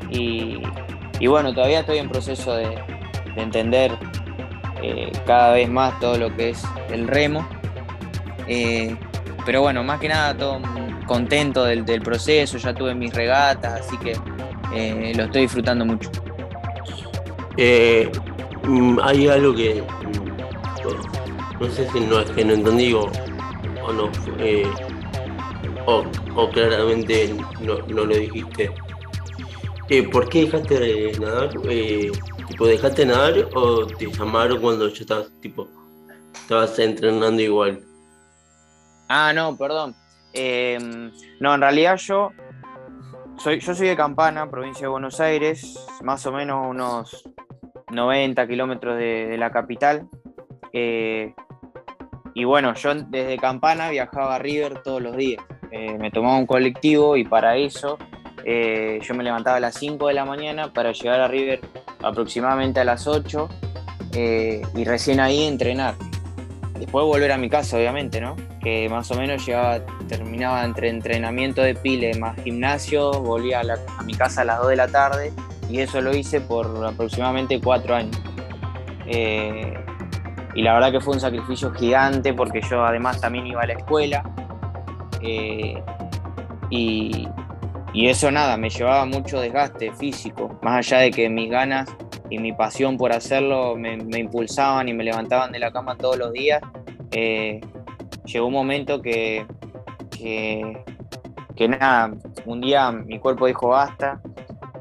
Y, 0.09 0.61
bueno, 1.27 1.53
todavía 1.53 1.81
estoy 1.81 1.99
en 1.99 2.09
proceso 2.09 2.55
de, 2.55 2.75
entender 3.37 3.97
eh, 4.81 5.11
cada 5.25 5.53
vez 5.53 5.69
más 5.69 5.99
todo 5.99 6.17
lo 6.17 6.35
que 6.35 6.49
es 6.49 6.63
el 6.89 7.07
remo. 7.07 7.47
pero 9.45 9.61
bueno, 9.61 9.83
más 9.83 9.99
que 9.99 10.07
nada 10.07 10.35
todo 10.35 10.59
contento 11.05 11.63
del, 11.63 11.85
del, 11.85 12.01
proceso, 12.01 12.57
ya 12.57 12.73
tuve 12.73 12.93
mis 12.93 13.13
regatas, 13.13 13.81
así 13.81 13.97
que 13.97 14.13
lo 15.15 15.23
estoy 15.23 15.41
disfrutando 15.41 15.85
mucho. 15.85 16.09
Eh, 17.57 18.09
mm, 18.63 18.99
hay 19.03 19.27
algo 19.27 19.53
que 19.53 19.81
mm, 19.81 21.61
no 21.61 21.69
sé 21.69 21.87
si 21.91 21.99
no 21.99 22.19
es 22.19 22.31
que 22.31 22.45
no 22.45 22.53
entendí 22.53 22.93
o, 22.93 23.09
no, 23.93 24.09
eh, 24.39 24.65
o, 25.85 26.49
claramente 26.49 27.33
no, 27.59 27.77
lo 27.87 28.07
dijiste. 28.07 28.71
Eh, 29.89 30.03
¿Por 30.03 30.29
qué 30.29 30.45
dejaste 30.45 30.79
de 30.79 31.19
nadar? 31.19 31.49
Tipo, 32.61 32.69
¿Dejaste 32.69 33.05
de 33.07 33.07
nadar 33.07 33.33
o 33.55 33.87
te 33.87 34.05
llamaron 34.05 34.61
cuando 34.61 34.87
ya 34.87 35.01
estabas, 35.01 35.31
tipo, 35.41 35.67
estabas 36.31 36.77
entrenando 36.77 37.41
igual? 37.41 37.81
Ah, 39.09 39.33
no, 39.33 39.57
perdón. 39.57 39.95
Em, 40.31 41.11
no, 41.39 41.55
en 41.55 41.61
realidad 41.61 41.97
yo 41.97 42.29
soy, 43.39 43.59
yo 43.61 43.73
soy 43.73 43.87
de 43.87 43.95
Campana, 43.95 44.47
provincia 44.51 44.83
de 44.83 44.89
Buenos 44.89 45.19
Aires, 45.19 45.87
más 46.03 46.23
o 46.27 46.31
menos 46.31 46.67
unos 46.69 47.27
90 47.89 48.47
kilómetros 48.47 48.95
de, 48.95 49.35
la 49.39 49.51
capital. 49.51 50.07
Eh, 50.71 51.33
y 52.35 52.43
bueno, 52.43 52.75
yo 52.75 52.93
desde 52.93 53.39
Campana 53.39 53.89
viajaba 53.89 54.35
a 54.35 54.39
River 54.39 54.83
todos 54.83 55.01
los 55.01 55.17
días. 55.17 55.43
Eh, 55.71 55.97
me 55.97 56.11
tomaba 56.11 56.37
un 56.37 56.45
colectivo 56.45 57.17
y 57.17 57.23
para 57.23 57.57
eso 57.57 57.97
eh, 58.45 58.99
yo 59.01 59.15
me 59.15 59.23
levantaba 59.23 59.57
a 59.57 59.59
las 59.61 59.73
5 59.79 60.09
de 60.09 60.13
la 60.13 60.25
mañana 60.25 60.71
para 60.71 60.91
llegar 60.91 61.21
a 61.21 61.27
River 61.27 61.61
aproximadamente 62.03 62.79
a 62.79 62.83
las 62.83 63.07
8 63.07 63.49
y 64.13 64.83
recién 64.83 65.19
ahí 65.19 65.43
entrenar. 65.43 65.95
Después 66.77 67.05
volver 67.05 67.31
a 67.31 67.37
mi 67.37 67.49
casa, 67.49 67.77
obviamente, 67.77 68.19
¿no? 68.19 68.35
Que 68.59 68.89
más 68.89 69.09
o 69.11 69.15
menos 69.15 69.45
llegaba, 69.45 69.85
terminaba 70.07 70.65
entre 70.65 70.89
entrenamiento 70.89 71.61
de 71.61 71.75
pile 71.75 72.15
más 72.15 72.35
gimnasio, 72.43 73.11
volvía 73.11 73.61
a, 73.61 74.03
mi 74.03 74.15
casa 74.15 74.41
a 74.41 74.45
las 74.45 74.59
2 74.59 74.69
de 74.69 74.75
la 74.75 74.87
tarde 74.87 75.31
y 75.69 75.79
eso 75.79 76.01
lo 76.01 76.15
hice 76.15 76.41
por 76.41 76.83
aproximadamente 76.85 77.61
cuatro 77.61 77.95
años. 77.95 78.19
Eh, 79.05 79.73
y 80.55 80.61
la 80.63 80.73
verdad 80.73 80.91
que 80.91 80.99
fue 80.99 81.13
un 81.13 81.19
sacrificio 81.19 81.71
gigante 81.71 82.33
porque 82.33 82.61
yo 82.61 82.83
además 82.83 83.21
también 83.21 83.47
iba 83.47 83.61
a 83.61 83.67
la 83.67 83.73
escuela 83.73 84.23
eh, 85.21 85.81
y, 86.69 87.27
y, 87.93 88.07
eso 88.07 88.31
nada, 88.31 88.57
me 88.57 88.69
llevaba 88.69 89.05
mucho 89.05 89.39
desgaste 89.39 89.91
físico, 89.93 90.57
más 90.61 90.77
allá 90.77 90.99
de 90.99 91.11
que 91.11 91.29
mis 91.29 91.49
ganas 91.49 91.89
y 92.29 92.39
mi 92.39 92.53
pasión 92.53 92.97
por 92.97 93.11
hacerlo 93.11 93.75
me, 93.75 93.93
impulsaban 94.17 94.87
y 94.87 94.93
me 94.93 95.03
levantaban 95.03 95.51
de 95.51 95.59
la 95.59 95.71
cama 95.71 95.97
todos 95.97 96.17
los 96.17 96.31
días, 96.31 96.61
eh, 97.11 97.59
llegó 98.25 98.47
un 98.47 98.53
momento 98.53 99.01
que, 99.01 99.45
que, 100.11 101.67
nada, 101.67 102.13
un 102.45 102.61
día 102.61 102.91
mi 102.91 103.19
cuerpo 103.19 103.47
dijo 103.47 103.69
basta 103.69 104.21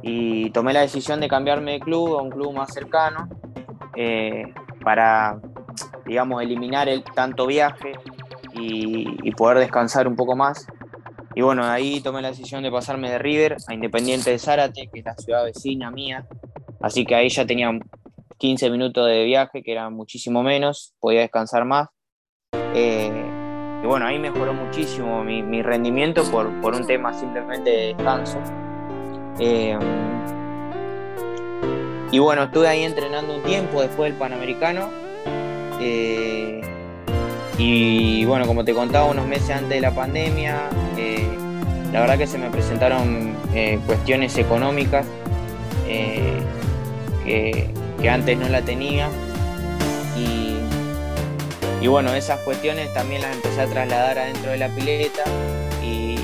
y 0.02 0.50
tomé 0.50 0.72
la 0.72 0.80
decisión 0.80 1.20
de 1.20 1.28
cambiarme 1.28 1.72
de 1.72 1.80
club 1.80 2.18
a 2.18 2.22
un 2.22 2.30
club 2.30 2.54
más 2.54 2.72
cercano 2.72 3.28
eh, 3.96 4.52
para, 4.82 5.38
digamos, 6.06 6.42
eliminar 6.42 6.88
el 6.88 7.04
tanto 7.04 7.46
viaje 7.46 7.92
y, 8.54 9.06
y, 9.22 9.30
poder 9.32 9.58
descansar 9.58 10.08
un 10.08 10.16
poco 10.16 10.36
más. 10.36 10.66
Y 11.34 11.42
bueno, 11.42 11.64
ahí 11.64 12.00
tomé 12.00 12.22
la 12.22 12.30
decisión 12.30 12.62
de 12.62 12.70
pasarme 12.70 13.10
de 13.10 13.18
River 13.18 13.56
a 13.68 13.74
Independiente 13.74 14.30
de 14.30 14.38
Zárate, 14.38 14.88
que 14.92 15.00
es 15.00 15.04
la 15.04 15.14
ciudad 15.14 15.44
vecina 15.44 15.90
mía, 15.90 16.26
Así 16.80 17.04
que 17.04 17.14
ahí 17.14 17.28
ya 17.28 17.46
tenía 17.46 17.70
15 18.38 18.70
minutos 18.70 19.06
de 19.06 19.24
viaje, 19.24 19.62
que 19.62 19.72
era 19.72 19.90
muchísimo 19.90 20.42
menos, 20.42 20.94
podía 20.98 21.20
descansar 21.20 21.64
más. 21.66 21.88
Eh, 22.74 23.12
y 23.82 23.86
bueno, 23.86 24.06
ahí 24.06 24.18
mejoró 24.18 24.54
muchísimo 24.54 25.22
mi, 25.22 25.62
rendimiento 25.62 26.22
por, 26.30 26.46
un 26.46 26.86
tema 26.86 27.12
simplemente 27.12 27.70
de 27.70 27.86
descanso. 27.94 28.38
Eh, 29.38 29.78
y 32.10 32.18
bueno, 32.18 32.44
estuve 32.44 32.66
ahí 32.66 32.82
entrenando 32.82 33.36
un 33.36 33.42
tiempo 33.42 33.82
después 33.82 34.10
del 34.10 34.18
Panamericano. 34.18 34.88
Eh, 35.80 36.60
y 37.62 38.24
bueno, 38.24 38.46
como 38.46 38.64
te 38.64 38.72
contaba, 38.72 39.04
unos 39.04 39.26
meses 39.26 39.50
antes 39.50 39.68
de 39.68 39.80
la 39.82 39.94
pandemia, 39.94 40.70
la 41.92 42.00
verdad 42.00 42.16
que 42.16 42.26
se 42.26 42.38
me 42.38 42.48
presentaron 42.48 43.34
cuestiones 43.86 44.38
económicas 44.38 45.04
que, 47.22 47.70
antes 48.08 48.38
no 48.38 48.48
la 48.48 48.62
tenía. 48.62 49.10
Y, 51.82 51.86
bueno, 51.86 52.14
esas 52.14 52.40
cuestiones 52.40 52.92
también 52.94 53.20
las 53.20 53.34
empecé 53.36 53.60
a 53.60 53.66
trasladar 53.66 54.18
adentro 54.18 54.52
de 54.52 54.58
la 54.58 54.68
pileta 54.68 55.24
y, 55.82 56.16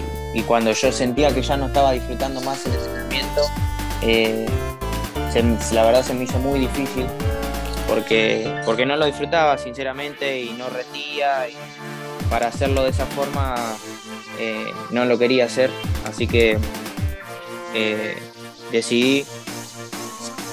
cuando 0.47 0.73
yo 0.73 0.93
sentía 0.93 1.35
que 1.35 1.43
ya 1.43 1.59
no 1.59 1.67
estaba 1.67 1.93
disfrutando 1.93 2.41
más 2.41 2.65
el 2.65 2.73
entrenamiento, 2.73 3.43
eh, 4.03 4.47
la 5.73 5.85
verdad 5.85 6.03
se 6.03 6.15
me 6.15 6.25
hizo 6.25 6.39
muy 6.39 6.61
difícil 6.61 7.07
porque, 7.89 8.53
porque 8.65 8.87
no 8.87 8.97
lo 8.97 9.07
disfrutaba 9.07 9.59
sinceramente 9.59 10.41
y 10.41 10.51
no 10.51 10.69
retía 10.69 11.49
y 11.49 11.57
para 12.29 12.49
hacerlo 12.49 12.83
de 12.83 12.91
esa 12.91 13.07
forma 13.07 13.55
eh, 14.39 14.73
no 14.91 15.05
lo 15.05 15.19
quería 15.19 15.47
hacer, 15.47 15.71
así 16.09 16.27
que 16.27 16.59
eh, 17.75 18.17
decidí 18.73 19.25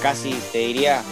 casi 0.02 0.32
te 0.52 0.58
diría 0.58 1.02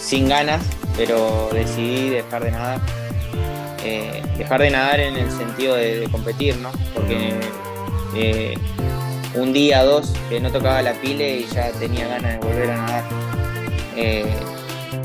sin, 0.00 0.28
ganas, 0.28 0.62
pero 0.96 1.50
decidí 1.52 2.08
dejar 2.08 2.44
de 2.44 2.50
nadar. 2.50 2.80
Eh, 3.84 4.22
dejar 4.36 4.60
de 4.60 4.70
nadar 4.70 5.00
en 5.00 5.16
el 5.16 5.30
sentido 5.30 5.74
de, 5.74 6.08
competir, 6.10 6.56
¿no? 6.56 6.70
Porque 6.94 7.34
un 9.34 9.52
día, 9.52 9.84
dos, 9.84 10.12
que 10.28 10.40
no 10.40 10.50
tocaba 10.50 10.82
la 10.82 10.92
pile 10.94 11.38
y 11.40 11.46
ya 11.46 11.70
tenía 11.72 12.08
ganas 12.08 12.32
de 12.32 12.38
volver 12.38 12.70
a 12.70 12.76
nadar. 12.76 13.04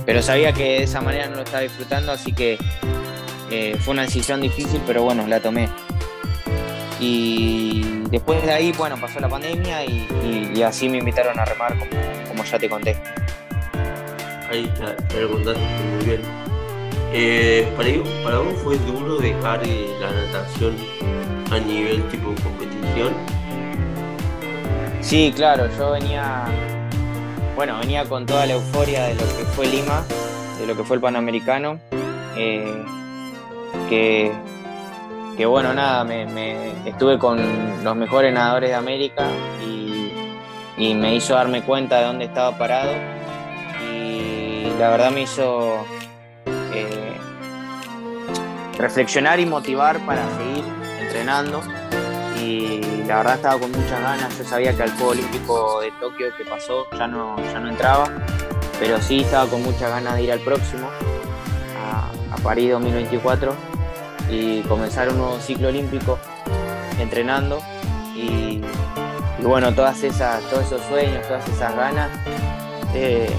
Pero 0.05 0.21
sabía 0.21 0.53
que 0.53 0.63
de 0.63 0.83
esa 0.83 1.01
manera 1.01 1.27
no 1.27 1.37
lo 1.37 1.41
estaba 1.43 1.61
disfrutando, 1.63 2.11
así 2.11 2.33
que 2.33 2.57
fue 3.79 3.93
una 3.93 4.03
decisión 4.03 4.41
difícil, 4.41 4.81
pero 4.85 5.03
bueno, 5.03 5.25
la 5.27 5.39
tomé. 5.39 5.69
Y 6.99 8.05
después 8.09 8.43
de 8.45 8.51
ahí, 8.51 8.71
bueno, 8.77 8.97
pasó 8.99 9.19
la 9.19 9.29
pandemia 9.29 9.85
y, 9.85 10.61
así 10.63 10.89
me 10.89 10.97
invitaron 10.97 11.37
a 11.39 11.45
remar 11.45 11.77
como, 11.77 12.43
ya 12.43 12.57
te 12.57 12.69
conté. 12.69 12.97
Ahí 14.49 14.71
está, 14.73 14.95
te 14.95 15.27
contaste 15.27 15.59
muy 15.59 16.05
bien. 16.05 16.21
Eh, 17.13 17.67
para, 18.23 18.39
vos 18.39 18.55
fue 18.63 18.77
duro 18.79 19.17
dejar 19.17 19.61
eh, 19.65 19.87
la 19.99 20.11
natación 20.11 20.75
a 21.51 21.59
nivel 21.59 22.03
tipo 22.09 22.33
competición? 22.43 23.13
Sí, 25.01 25.31
claro, 25.35 25.69
yo 25.77 25.91
venía, 25.91 26.45
bueno, 27.55 27.79
venía 27.79 28.05
con 28.05 28.25
toda 28.25 28.45
la 28.45 28.53
euforia 28.53 29.05
de 29.05 29.15
lo 29.15 29.21
que 29.21 29.45
fue 29.55 29.67
Lima, 29.67 30.03
de 30.59 30.67
lo 30.67 30.75
que 30.75 30.83
fue 30.83 30.97
el 30.97 31.01
Panamericano, 31.01 31.79
eh, 32.37 32.83
que 33.89 34.31
que 35.35 35.45
bueno, 35.45 35.73
nada, 35.73 36.03
me, 36.05 36.87
estuve 36.87 37.19
con 37.19 37.83
los 37.83 37.95
mejores 37.95 38.33
nadadores 38.33 38.69
de 38.69 38.75
América 38.75 39.27
y, 39.61 40.93
me 40.93 41.15
hizo 41.15 41.35
darme 41.35 41.61
cuenta 41.61 41.99
de 41.99 42.05
dónde 42.05 42.25
estaba 42.25 42.57
parado 42.57 42.91
y 43.89 44.67
la 44.77 44.89
verdad 44.89 45.11
me 45.11 45.21
hizo 45.21 45.77
eh, 46.45 47.15
reflexionar 48.77 49.39
y 49.39 49.45
motivar 49.45 49.99
para 50.05 50.21
seguir 50.37 50.63
entrenando 50.99 51.61
y 52.41 52.81
la 53.07 53.17
verdad 53.17 53.35
estaba 53.35 53.59
con 53.59 53.71
muchas 53.71 54.01
ganas, 54.01 54.37
yo 54.37 54.43
sabía 54.43 54.75
que 54.75 54.83
al 54.83 54.91
Juego 54.91 55.11
Olímpico 55.11 55.81
de 55.81 55.91
Tokio 55.99 56.27
que 56.37 56.45
pasó 56.45 56.87
ya 56.97 57.07
no, 57.07 57.35
ya 57.37 57.59
no 57.59 57.69
entraba, 57.69 58.09
pero 58.79 59.01
sí 59.01 59.21
estaba 59.21 59.49
con 59.49 59.63
muchas 59.63 59.89
ganas 59.89 60.15
de 60.15 60.23
ir 60.23 60.31
al 60.31 60.39
próximo, 60.39 60.89
a, 61.81 62.11
París 62.43 62.71
2024 62.71 63.55
y 64.29 64.61
comenzar 64.63 65.09
un 65.09 65.17
nuevo 65.17 65.39
ciclo 65.39 65.69
olímpico 65.69 66.19
entrenando 66.99 67.59
y, 68.15 68.61
bueno, 69.41 69.73
todas 69.73 70.03
esas, 70.03 70.43
todos 70.49 70.65
esos 70.65 70.81
sueños, 70.83 71.25
todas 71.27 71.47
esas 71.47 71.75
ganas 71.75 72.09
eh, 72.93 73.29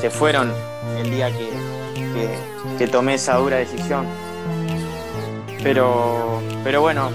se 0.00 0.08
fueron 0.10 0.52
el 0.98 1.10
día 1.10 1.30
que, 1.30 1.50
que, 2.78 2.86
tomé 2.86 3.14
esa 3.14 3.36
dura 3.36 3.58
decisión. 3.58 4.06
Pero, 5.62 6.40
pero 6.64 6.80
bueno, 6.80 7.10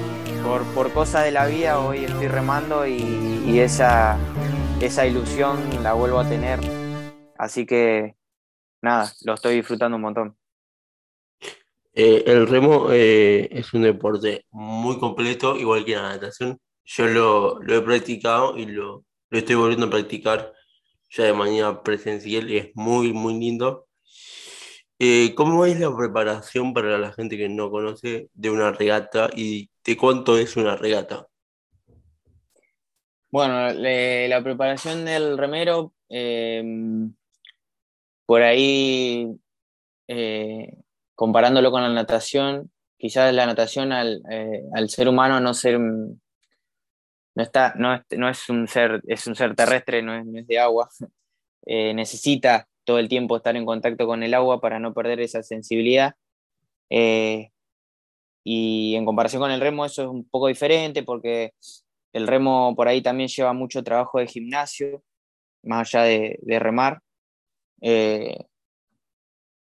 por, 0.45 0.63
por 0.73 0.93
cosas 0.93 1.25
de 1.25 1.31
la 1.31 1.47
vida 1.47 1.79
hoy 1.79 2.05
estoy 2.05 2.27
remando 2.27 2.85
y, 2.87 3.59
esa, 3.59 4.17
esa 4.79 5.07
ilusión 5.07 5.57
la 5.81 5.93
vuelvo 5.93 6.19
a 6.19 6.29
tener. 6.29 6.59
Así 7.37 7.65
que 7.65 8.15
nada, 8.81 9.11
lo 9.23 9.33
estoy 9.33 9.55
disfrutando 9.55 9.95
un 9.95 10.03
montón. 10.03 10.37
Eh, 11.93 12.23
el 12.27 12.47
remo 12.47 12.91
eh, 12.91 13.47
es 13.51 13.73
un 13.73 13.83
deporte 13.83 14.45
muy 14.51 14.99
completo, 14.99 15.55
igual 15.55 15.83
que 15.85 15.95
la 15.95 16.09
natación. 16.09 16.59
Yo 16.83 17.07
lo, 17.07 17.61
he 17.67 17.81
practicado 17.81 18.57
y 18.57 18.65
lo, 18.67 19.03
estoy 19.31 19.55
volviendo 19.55 19.87
a 19.87 19.89
practicar 19.89 20.53
ya 21.09 21.23
de 21.23 21.33
manera 21.33 21.81
presencial 21.81 22.49
y 22.51 22.57
es 22.57 22.71
muy, 22.75 23.13
muy 23.13 23.33
lindo. 23.39 23.87
Eh, 24.99 25.33
¿Cómo 25.35 25.65
es 25.65 25.79
la 25.79 25.95
preparación 25.95 26.73
para 26.73 26.97
la 26.97 27.13
gente 27.13 27.37
que 27.37 27.49
no 27.49 27.69
conoce 27.71 28.29
de 28.33 28.49
una 28.49 28.71
regata 28.71 29.29
y 29.35 29.69
de 29.85 29.95
cuánto 29.95 30.37
es 30.37 30.57
una 30.57 30.75
regata? 30.75 31.27
Bueno, 33.29 33.71
la 33.73 34.43
preparación 34.43 35.05
del 35.05 35.37
remero 35.37 35.93
por 38.25 38.41
ahí, 38.41 39.27
eh, 40.07 40.77
comparándolo 41.13 41.71
con 41.71 41.83
la 41.83 41.89
natación, 41.89 42.71
quizás 42.97 43.33
la 43.33 43.45
natación 43.45 43.91
al, 43.91 44.23
eh, 44.29 44.63
ser 44.87 45.07
humano 45.07 45.39
no 45.39 45.51
es, 45.51 45.65
un 48.49 48.67
ser 48.67 49.01
es 49.07 49.27
un 49.27 49.35
ser 49.35 49.55
terrestre 49.55 50.01
no 50.01 50.15
es, 50.15 50.47
de 50.47 50.59
agua 50.59 50.89
necesita 51.65 52.67
todo 52.83 52.99
el 52.99 53.09
tiempo 53.09 53.37
estar 53.37 53.55
en 53.55 53.65
contacto 53.65 54.07
con 54.07 54.23
el 54.23 54.33
agua 54.33 54.61
para 54.61 54.79
no 54.79 54.93
perder 54.93 55.19
esa 55.19 55.43
sensibilidad 55.43 56.15
y 58.47 58.95
en 58.95 59.05
comparación 59.05 59.41
con 59.41 59.51
el 59.51 59.59
remo 59.59 59.85
eso 59.85 60.03
es 60.03 60.07
un 60.07 60.23
poco 60.29 60.47
diferente 60.47 61.01
porque 61.01 61.53
el 62.13 62.27
remo 62.27 62.75
por 62.75 62.87
ahí 62.87 63.01
también 63.01 63.27
lleva 63.27 63.53
mucho 63.53 63.83
trabajo 63.83 64.19
de 64.19 64.27
gimnasio, 64.27 65.03
más 65.63 65.93
allá 65.93 66.05
de, 66.05 66.59
remar. 66.59 67.01
Eh, 67.81 68.37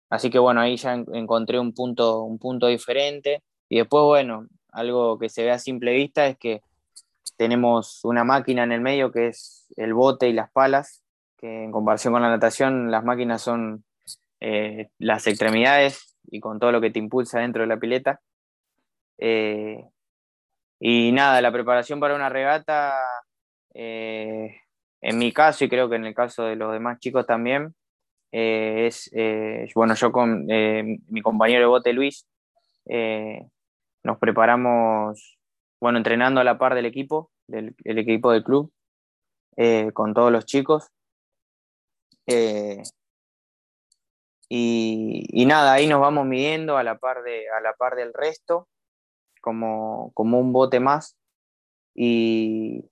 así 0.09 0.29
que 0.29 0.39
bueno, 0.39 0.61
ahí 0.61 0.77
ya 0.77 0.93
encontré 1.13 1.59
un 1.59 1.73
punto, 1.73 2.21
un 2.21 2.39
punto 2.39 2.67
diferente. 2.67 3.43
Y 3.67 3.79
después, 3.79 4.03
bueno, 4.03 4.47
algo 4.71 5.17
que 5.17 5.29
se 5.29 5.43
ve 5.43 5.51
a 5.51 5.59
simple 5.59 5.93
vista 5.93 6.27
es 6.27 6.37
que 6.37 6.61
tenemos 7.37 7.99
una 8.05 8.23
máquina 8.23 8.63
en 8.63 8.71
el 8.71 8.81
medio 8.81 9.11
que 9.11 9.29
es 9.29 9.67
el 9.75 9.93
bote 9.93 10.29
y 10.29 10.33
las 10.33 10.51
palas, 10.51 11.03
que 11.37 11.65
en 11.65 11.71
comparación 11.71 12.13
con 12.13 12.21
la 12.21 12.29
natación, 12.29 12.91
las 12.91 13.03
máquinas 13.03 13.41
son 13.41 13.83
eh, 14.39 14.89
las 14.99 15.27
extremidades 15.27 16.15
y 16.31 16.39
con 16.39 16.59
todo 16.59 16.71
lo 16.71 16.79
que 16.79 16.91
te 16.91 16.99
impulsa 16.99 17.39
dentro 17.39 17.63
de 17.63 17.67
la 17.67 17.79
pileta. 17.79 18.21
Eh, 19.17 19.83
y 20.79 21.11
nada, 21.11 21.41
la 21.41 21.51
preparación 21.51 21.99
para 21.99 22.15
una 22.15 22.29
regata, 22.29 22.95
eh, 23.73 24.55
en 25.01 25.17
mi 25.17 25.31
caso 25.33 25.65
y 25.65 25.69
creo 25.69 25.89
que 25.89 25.95
en 25.95 26.05
el 26.05 26.15
caso 26.15 26.43
de 26.43 26.55
los 26.55 26.71
demás 26.73 26.99
chicos 26.99 27.25
también, 27.25 27.75
eh, 28.31 28.87
es, 28.87 29.09
bueno, 29.73 29.95
yo 29.95 30.11
con 30.11 30.45
mi 30.45 31.21
compañero 31.21 31.61
de 31.61 31.67
bote 31.67 31.93
Luis, 31.93 32.27
nos 34.03 34.19
preparamos, 34.19 35.37
bueno, 35.79 35.97
entrenando 35.97 36.41
a 36.41 36.43
la 36.43 36.57
par 36.57 36.75
del 36.75 36.85
equipo, 36.85 37.31
del 37.47 37.75
equipo 37.85 38.31
del 38.31 38.43
club, 38.43 38.71
con 39.93 40.13
todos 40.13 40.31
los 40.31 40.45
chicos. 40.45 40.87
Y, 44.47 45.25
y, 45.41 45.45
nada, 45.45 45.73
ahí 45.73 45.87
nos 45.87 45.99
vamos 46.01 46.25
midiendo 46.27 46.77
a 46.77 46.83
la 46.83 46.97
par, 46.99 47.23
de, 47.23 47.49
a 47.49 47.61
la 47.61 47.73
par 47.73 47.95
del 47.95 48.13
resto 48.13 48.67
como, 49.45 50.11
un 50.15 50.51
bote 50.51 50.79
más. 50.79 51.17
Y, 51.93 52.89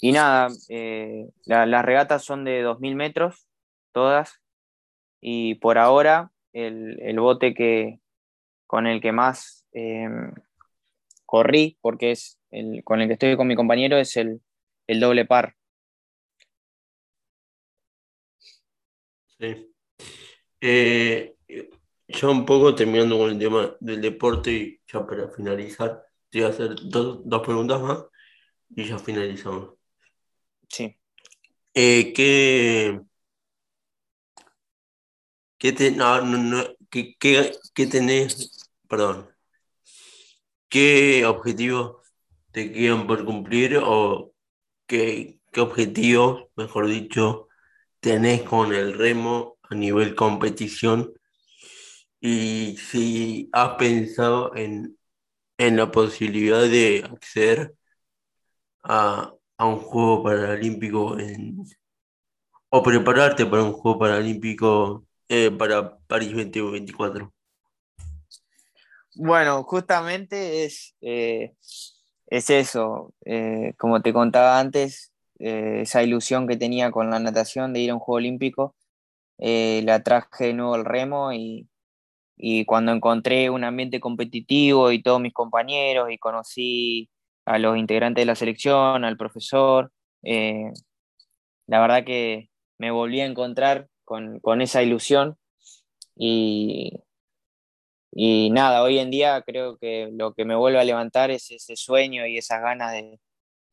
y 0.00 0.12
nada, 0.12 0.48
eh, 0.68 1.28
las 1.44 1.84
regatas 1.84 2.24
son 2.24 2.44
de 2.44 2.62
2.000 2.62 2.96
metros, 2.96 3.46
todas. 3.92 4.40
Y 5.20 5.54
por 5.56 5.78
ahora, 5.78 6.32
el, 6.52 7.20
bote 7.20 7.54
que, 7.54 8.00
con 8.66 8.86
el 8.86 9.00
que 9.00 9.12
más 9.12 9.64
em, 9.72 10.32
corrí, 11.24 11.78
porque 11.80 12.10
es 12.12 12.38
el, 12.50 12.82
con 12.84 13.00
el 13.00 13.06
que 13.06 13.14
estoy 13.14 13.36
con 13.36 13.46
mi 13.46 13.54
compañero, 13.56 13.96
es 13.96 14.16
el, 14.16 14.42
doble 15.00 15.24
par. 15.24 15.54
Sí. 19.38 19.72
Eh, 20.60 21.34
ya 22.12 22.28
un 22.28 22.44
poco 22.46 22.74
terminando 22.74 23.18
con 23.18 23.30
el 23.30 23.38
tema 23.38 23.76
del 23.80 24.00
deporte 24.00 24.52
y 24.52 24.80
ya 24.90 25.06
para 25.06 25.28
finalizar, 25.30 26.04
te 26.30 26.38
voy 26.40 26.46
a 26.46 26.50
hacer 26.50 26.74
dos, 26.84 27.42
preguntas 27.42 27.80
más 27.80 28.04
y 28.70 28.84
ya 28.84 28.98
finalizamos. 28.98 29.74
Sí. 30.68 30.96
Eh, 31.74 32.12
¿qué, 32.12 33.00
qué, 35.58 35.90
no, 35.92 36.20
no, 36.20 36.64
¿qué, 36.90 37.16
qué, 37.18 37.86
tenés, 37.86 38.70
perdón, 38.88 39.28
qué 40.68 41.24
objetivos 41.26 41.96
te 42.50 42.72
quedan 42.72 43.06
por 43.06 43.24
cumplir 43.24 43.78
o 43.82 44.34
qué, 44.86 45.40
qué 45.50 45.60
objetivos, 45.60 46.48
mejor 46.56 46.88
dicho, 46.88 47.48
tenés 48.00 48.42
con 48.42 48.72
el 48.74 48.94
remo 48.94 49.58
a 49.62 49.74
nivel 49.74 50.14
competición 50.14 51.14
y 52.24 52.76
si 52.76 53.50
has 53.52 53.70
pensado 53.74 54.54
en, 54.54 54.96
la 55.58 55.90
posibilidad 55.90 56.62
de 56.62 57.04
acceder 57.04 57.74
a, 58.84 59.32
un 59.58 59.78
juego 59.78 60.24
paralímpico 60.24 61.16
o 62.68 62.82
prepararte 62.82 63.46
para 63.46 63.62
un 63.62 63.72
juego 63.72 63.98
paralímpico 63.98 65.04
eh, 65.28 65.50
para 65.50 65.98
París 65.98 66.30
2024. 66.32 67.32
Bueno, 69.14 69.62
justamente 69.64 70.64
es, 70.64 70.96
eh, 71.00 71.54
es 72.26 72.50
eso, 72.50 73.14
eh, 73.24 73.74
como 73.78 74.00
te 74.00 74.12
contaba 74.12 74.58
antes, 74.58 75.12
esa 75.38 76.04
ilusión 76.04 76.46
que 76.46 76.56
tenía 76.56 76.92
con 76.92 77.10
la 77.10 77.18
natación 77.18 77.72
de 77.72 77.80
ir 77.80 77.90
a 77.90 77.94
un 77.94 78.00
juego 78.00 78.18
olímpico, 78.18 78.76
la 79.38 80.02
traje 80.04 80.46
de 80.46 80.52
nuevo 80.52 80.74
al 80.74 80.84
remo 80.84 81.32
y, 81.32 81.68
y 82.36 82.64
cuando 82.64 82.92
encontré 82.92 83.50
un 83.50 83.64
ambiente 83.64 84.00
competitivo 84.00 84.92
y 84.92 85.02
todos 85.02 85.20
mis 85.20 85.32
compañeros 85.32 86.10
y 86.10 86.18
conocí 86.18 87.10
a 87.44 87.58
los 87.58 87.76
integrantes 87.76 88.22
de 88.22 88.26
la 88.26 88.34
selección, 88.34 89.04
al 89.04 89.16
profesor, 89.16 89.92
eh, 90.22 90.72
la 91.66 91.80
verdad 91.80 92.04
que 92.04 92.50
me 92.78 92.90
volví 92.90 93.20
a 93.20 93.26
encontrar 93.26 93.88
con, 94.04 94.40
esa 94.60 94.82
ilusión 94.82 95.36
y, 96.16 97.00
y 98.12 98.50
nada, 98.50 98.82
hoy 98.82 98.98
en 98.98 99.10
día 99.10 99.42
creo 99.42 99.78
que 99.78 100.10
lo 100.12 100.34
que 100.34 100.44
me 100.44 100.56
vuelve 100.56 100.80
a 100.80 100.84
levantar 100.84 101.30
es 101.30 101.50
ese 101.50 101.76
sueño 101.76 102.26
y 102.26 102.38
esas 102.38 102.60
ganas 102.62 102.92
de, 102.92 103.18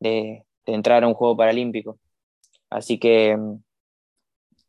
de 0.00 0.44
entrar 0.66 1.04
a 1.04 1.08
un 1.08 1.14
juego 1.14 1.36
paralímpico. 1.36 1.98
Así 2.70 2.98
que 2.98 3.36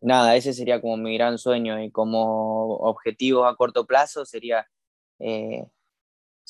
nada, 0.02 0.36
ese 0.36 0.54
sería 0.54 0.82
como 0.82 0.98
mi 0.98 1.16
gran 1.16 1.38
sueño 1.38 1.82
y 1.82 1.92
como 1.92 2.76
objetivo 2.78 3.46
a 3.46 3.56
corto 3.56 3.86
plazo 3.86 4.26
sería, 4.26 4.68
eh, 5.20 5.66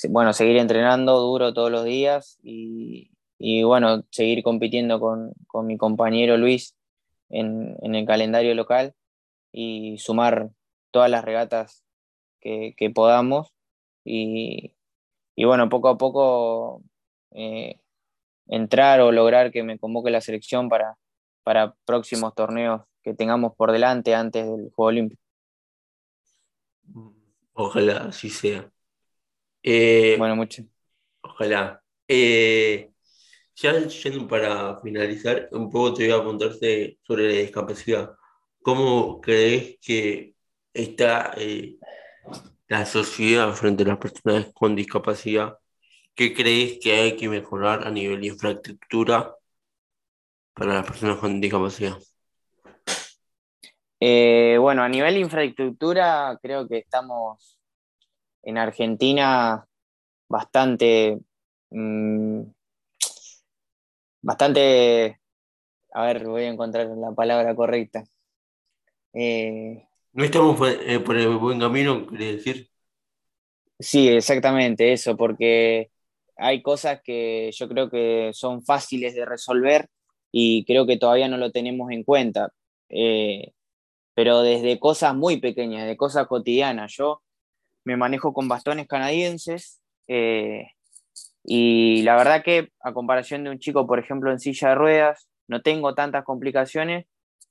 bueno, 0.09 0.33
seguir 0.33 0.57
entrenando 0.57 1.19
duro 1.19 1.53
todos 1.53 1.71
los 1.71 1.83
días 1.85 2.39
y, 2.43 3.11
bueno, 3.63 4.03
seguir 4.11 4.43
compitiendo 4.43 4.99
con, 4.99 5.33
mi 5.67 5.77
compañero 5.77 6.37
Luis 6.37 6.75
en, 7.29 7.77
el 7.81 8.05
calendario 8.05 8.55
local 8.55 8.95
y 9.51 9.97
sumar 9.99 10.49
todas 10.91 11.09
las 11.11 11.23
regatas 11.25 11.83
que, 12.39 12.75
podamos 12.95 13.53
y, 14.05 14.73
bueno, 15.37 15.69
poco 15.69 15.89
a 15.89 15.97
poco 15.97 16.83
eh, 17.31 17.79
entrar 18.47 19.01
o 19.01 19.11
lograr 19.11 19.51
que 19.51 19.63
me 19.63 19.79
convoque 19.79 20.11
la 20.11 20.21
selección 20.21 20.69
para, 20.69 20.97
para 21.43 21.75
próximos 21.85 22.35
torneos 22.35 22.81
que 23.03 23.13
tengamos 23.13 23.55
por 23.55 23.71
delante 23.71 24.15
antes 24.15 24.45
del 24.45 24.71
Juego 24.71 24.89
Olímpico. 24.89 25.21
Ojalá 27.53 28.05
así 28.09 28.29
sea. 28.29 28.71
Eh, 29.63 30.15
bueno, 30.17 30.35
mucho. 30.35 30.63
Ojalá. 31.21 31.81
Eh, 32.07 32.91
ya 33.55 33.79
yendo 33.87 34.27
para 34.27 34.79
finalizar, 34.81 35.49
un 35.51 35.69
poco 35.69 35.93
te 35.93 36.07
voy 36.07 36.13
a 36.13 36.19
preguntarte 36.19 36.99
sobre 37.03 37.27
la 37.33 37.41
discapacidad. 37.41 38.11
¿Cómo 38.61 39.21
crees 39.21 39.77
que 39.81 40.35
está 40.73 41.33
eh, 41.37 41.77
la 42.67 42.85
sociedad 42.85 43.53
frente 43.53 43.83
a 43.83 43.87
las 43.87 43.97
personas 43.97 44.51
con 44.53 44.75
discapacidad? 44.75 45.57
¿Qué 46.15 46.33
crees 46.33 46.79
que 46.81 46.93
hay 46.93 47.15
que 47.17 47.29
mejorar 47.29 47.87
a 47.87 47.91
nivel 47.91 48.21
de 48.21 48.27
infraestructura 48.27 49.35
para 50.53 50.75
las 50.75 50.85
personas 50.85 51.17
con 51.17 51.41
discapacidad? 51.41 51.97
Eh, 54.03 54.57
bueno, 54.59 54.81
a 54.81 54.89
nivel 54.89 55.13
de 55.13 55.19
infraestructura, 55.19 56.35
creo 56.41 56.67
que 56.67 56.79
estamos 56.79 57.59
en 58.41 58.57
Argentina 58.57 59.63
bastante, 60.27 61.19
mm, 61.69 62.41
bastante, 64.23 65.19
a 65.93 66.05
ver, 66.07 66.25
voy 66.25 66.45
a 66.45 66.49
encontrar 66.49 66.87
la 66.87 67.11
palabra 67.11 67.55
correcta. 67.55 68.03
Eh, 69.13 69.85
no 70.13 70.23
estamos 70.23 70.59
eh, 70.67 70.99
por 70.99 71.15
el 71.15 71.37
buen 71.37 71.59
camino, 71.59 72.07
quiere 72.07 72.37
decir. 72.37 72.71
Sí, 73.77 74.09
exactamente 74.09 74.93
eso, 74.93 75.15
porque 75.15 75.91
hay 76.37 76.63
cosas 76.63 77.01
que 77.03 77.51
yo 77.53 77.69
creo 77.69 77.87
que 77.91 78.31
son 78.33 78.63
fáciles 78.63 79.13
de 79.13 79.25
resolver 79.25 79.89
y 80.31 80.65
creo 80.65 80.87
que 80.87 80.97
todavía 80.97 81.27
no 81.27 81.37
lo 81.37 81.51
tenemos 81.51 81.91
en 81.91 82.03
cuenta 82.03 82.51
pero 84.13 84.41
desde 84.41 84.79
cosas 84.79 85.15
muy 85.15 85.37
pequeñas, 85.39 85.87
de 85.87 85.97
cosas 85.97 86.27
cotidianas. 86.27 86.93
Yo 86.95 87.21
me 87.83 87.97
manejo 87.97 88.33
con 88.33 88.47
bastones 88.47 88.87
canadienses 88.87 89.81
eh, 90.07 90.67
y 91.43 92.01
la 92.03 92.15
verdad 92.15 92.43
que 92.43 92.69
a 92.81 92.93
comparación 92.93 93.43
de 93.43 93.49
un 93.49 93.59
chico, 93.59 93.87
por 93.87 93.99
ejemplo, 93.99 94.31
en 94.31 94.39
silla 94.39 94.69
de 94.69 94.75
ruedas, 94.75 95.27
no 95.47 95.61
tengo 95.61 95.95
tantas 95.95 96.23
complicaciones, 96.23 97.05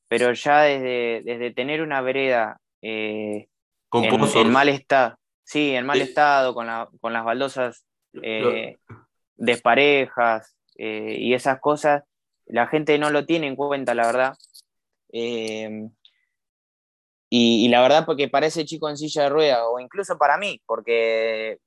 pero 0.09 0.33
ya 0.33 0.63
desde, 0.63 1.23
desde 1.25 1.53
tener 1.53 1.83
una 1.83 2.01
vereda 2.01 2.61
eh, 2.83 3.49
Con 3.89 4.05
en, 4.05 4.15
en 4.37 4.51
mal 4.53 4.69
estado, 4.69 5.17
sí, 5.45 5.75
en 5.75 5.87
mal 5.87 5.99
Sí. 5.99 6.05
estado, 6.05 6.55
con, 6.55 6.67
la- 6.67 6.89
con 7.01 7.13
las 7.13 7.25
baldosas 7.25 7.85
eh, 8.23 8.79
desparejas 9.37 10.55
eh, 10.77 11.17
y 11.19 11.35
esas 11.35 11.61
cosas, 11.61 12.05
la 12.47 12.67
gente 12.67 12.99
no 12.99 13.11
lo 13.11 13.27
tiene 13.27 13.47
en 13.47 13.57
cuenta, 13.57 13.95
la 13.95 14.07
verdad. 14.07 14.35
Y, 17.33 17.69
la 17.69 17.81
verdad, 17.81 18.05
porque 18.07 18.29
para 18.29 18.47
ese 18.47 18.65
chico 18.65 18.89
en 18.89 18.97
silla 18.97 19.23
de 19.23 19.29
ruedas, 19.29 19.61
o 19.71 19.79
incluso 19.79 20.19
para 20.19 20.37
mí, 20.37 20.61
porque 20.67 21.59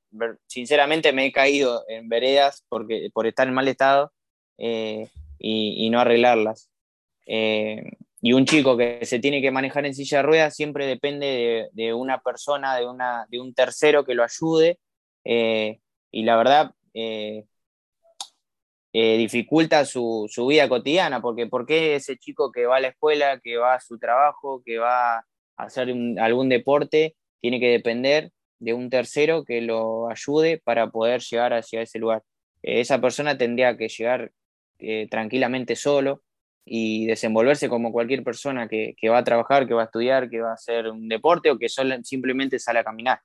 sinceramente 0.46 1.14
me 1.14 1.26
he 1.26 1.32
caído 1.32 1.86
en 1.88 2.10
veredas 2.10 2.66
porque, 2.68 3.10
por 3.14 3.28
estar 3.28 3.48
en 3.48 3.54
mal 3.54 3.70
estado 3.70 4.12
eh, 4.58 5.08
y, 5.40 5.90
no 5.90 6.02
arreglarlas. 6.02 6.70
Eh, 7.28 7.82
y 8.22 8.34
un 8.34 8.46
chico 8.46 8.76
que 8.76 9.06
se 9.06 9.20
tiene 9.20 9.42
que 9.42 9.52
manejar 9.52 9.86
en 9.86 9.96
silla 9.96 10.18
de 10.18 10.24
ruedas 10.24 10.54
siempre 10.54 10.86
depende 10.86 11.70
de, 11.72 11.94
una 11.94 12.20
persona, 12.22 12.76
de, 12.76 12.86
una, 12.86 13.26
de 13.30 13.40
un 13.40 13.54
tercero 13.54 14.04
que 14.06 14.16
lo 14.16 14.24
ayude. 14.24 14.80
eh, 15.24 15.80
y 16.12 16.24
la 16.24 16.36
verdad, 16.36 16.76
dificulta 18.92 19.86
su, 19.86 20.28
su 20.30 20.46
vida 20.48 20.68
cotidiana, 20.68 21.22
porque 21.22 21.48
¿por 21.48 21.66
qué 21.66 21.96
ese 21.96 22.18
chico 22.18 22.52
que 22.52 22.66
va 22.66 22.78
a 22.78 22.80
la 22.82 22.90
escuela, 22.90 23.40
que 23.40 23.58
va 23.58 23.76
a 23.76 23.80
su 23.80 23.98
trabajo, 23.98 24.62
que 24.66 24.78
va 24.78 25.26
hacer 25.58 25.94
algún 26.20 26.50
deporte, 26.50 27.16
tiene 27.42 27.60
que 27.60 27.70
depender 27.70 28.32
de 28.60 28.74
un 28.74 28.90
tercero 28.90 29.44
que 29.44 29.62
lo 29.62 30.10
ayude 30.10 30.62
para 30.64 30.90
poder 30.90 31.22
llegar 31.22 31.54
hacia 31.54 31.82
ese 31.82 32.00
lugar? 32.00 32.24
Eh, 32.62 32.80
esa 32.82 33.02
persona 33.02 33.38
tendría 33.38 33.78
que 33.78 33.90
llegar 33.90 34.32
eh, 34.80 35.08
tranquilamente 35.10 35.76
solo 35.76 36.24
y 36.66 37.06
desenvolverse 37.08 37.70
como 37.70 37.92
cualquier 37.92 38.24
persona 38.24 38.68
que, 38.68 38.96
que 38.98 39.10
va 39.10 39.20
a 39.20 39.24
trabajar, 39.24 39.68
que 39.68 39.74
va 39.74 39.84
a 39.84 39.86
estudiar, 39.86 40.30
que 40.30 40.42
va 40.42 40.52
a 40.52 40.54
hacer 40.54 40.88
un 40.88 41.08
deporte 41.10 41.52
o 41.52 41.58
que 41.58 41.70
solo, 41.70 41.96
simplemente 42.04 42.60
sale 42.60 42.80
a 42.80 42.84
caminar. 42.84 43.20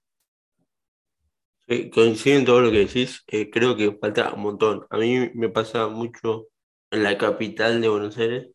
Sí, 1.68 1.90
coincido 1.90 2.38
en 2.38 2.44
todo 2.46 2.60
lo 2.62 2.70
que 2.70 2.78
decís, 2.78 3.22
eh, 3.26 3.50
creo 3.50 3.76
que 3.76 3.92
falta 3.92 4.32
un 4.32 4.40
montón. 4.40 4.86
A 4.88 4.96
mí 4.96 5.30
me 5.34 5.50
pasa 5.50 5.86
mucho 5.88 6.48
en 6.90 7.02
la 7.02 7.18
capital 7.18 7.80
de 7.82 7.88
Buenos 7.90 8.16
Aires, 8.16 8.48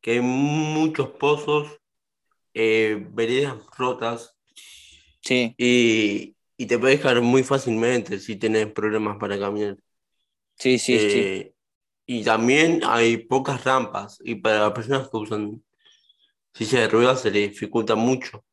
que 0.00 0.12
hay 0.12 0.20
muchos 0.20 1.10
pozos, 1.10 1.81
eh, 2.54 3.06
veredas 3.12 3.56
rotas 3.78 4.36
Sí, 5.20 5.56
y, 5.56 6.36
y 6.56 6.66
te 6.66 6.78
puedes 6.78 7.00
caer 7.00 7.22
muy 7.22 7.42
fácilmente 7.44 8.18
si 8.20 8.36
tienes 8.36 8.72
problemas 8.72 9.18
para 9.18 9.38
caminar. 9.38 9.76
sí, 10.58 10.78
sí, 10.78 10.98
sí. 11.00 11.34
Eh, 11.34 11.54
y 12.06 12.24
también 12.24 12.82
hay 12.84 13.18
pocas 13.18 13.64
rampas 13.64 14.18
y 14.24 14.36
para 14.36 14.60
las 14.60 14.72
personas 14.72 15.08
que 15.10 15.16
usan 15.16 15.64
silla 16.54 16.80
de 16.82 16.88
ruedas 16.88 17.22
se 17.22 17.30
les 17.30 17.50
dificulta 17.52 17.94
mucho. 17.96 18.44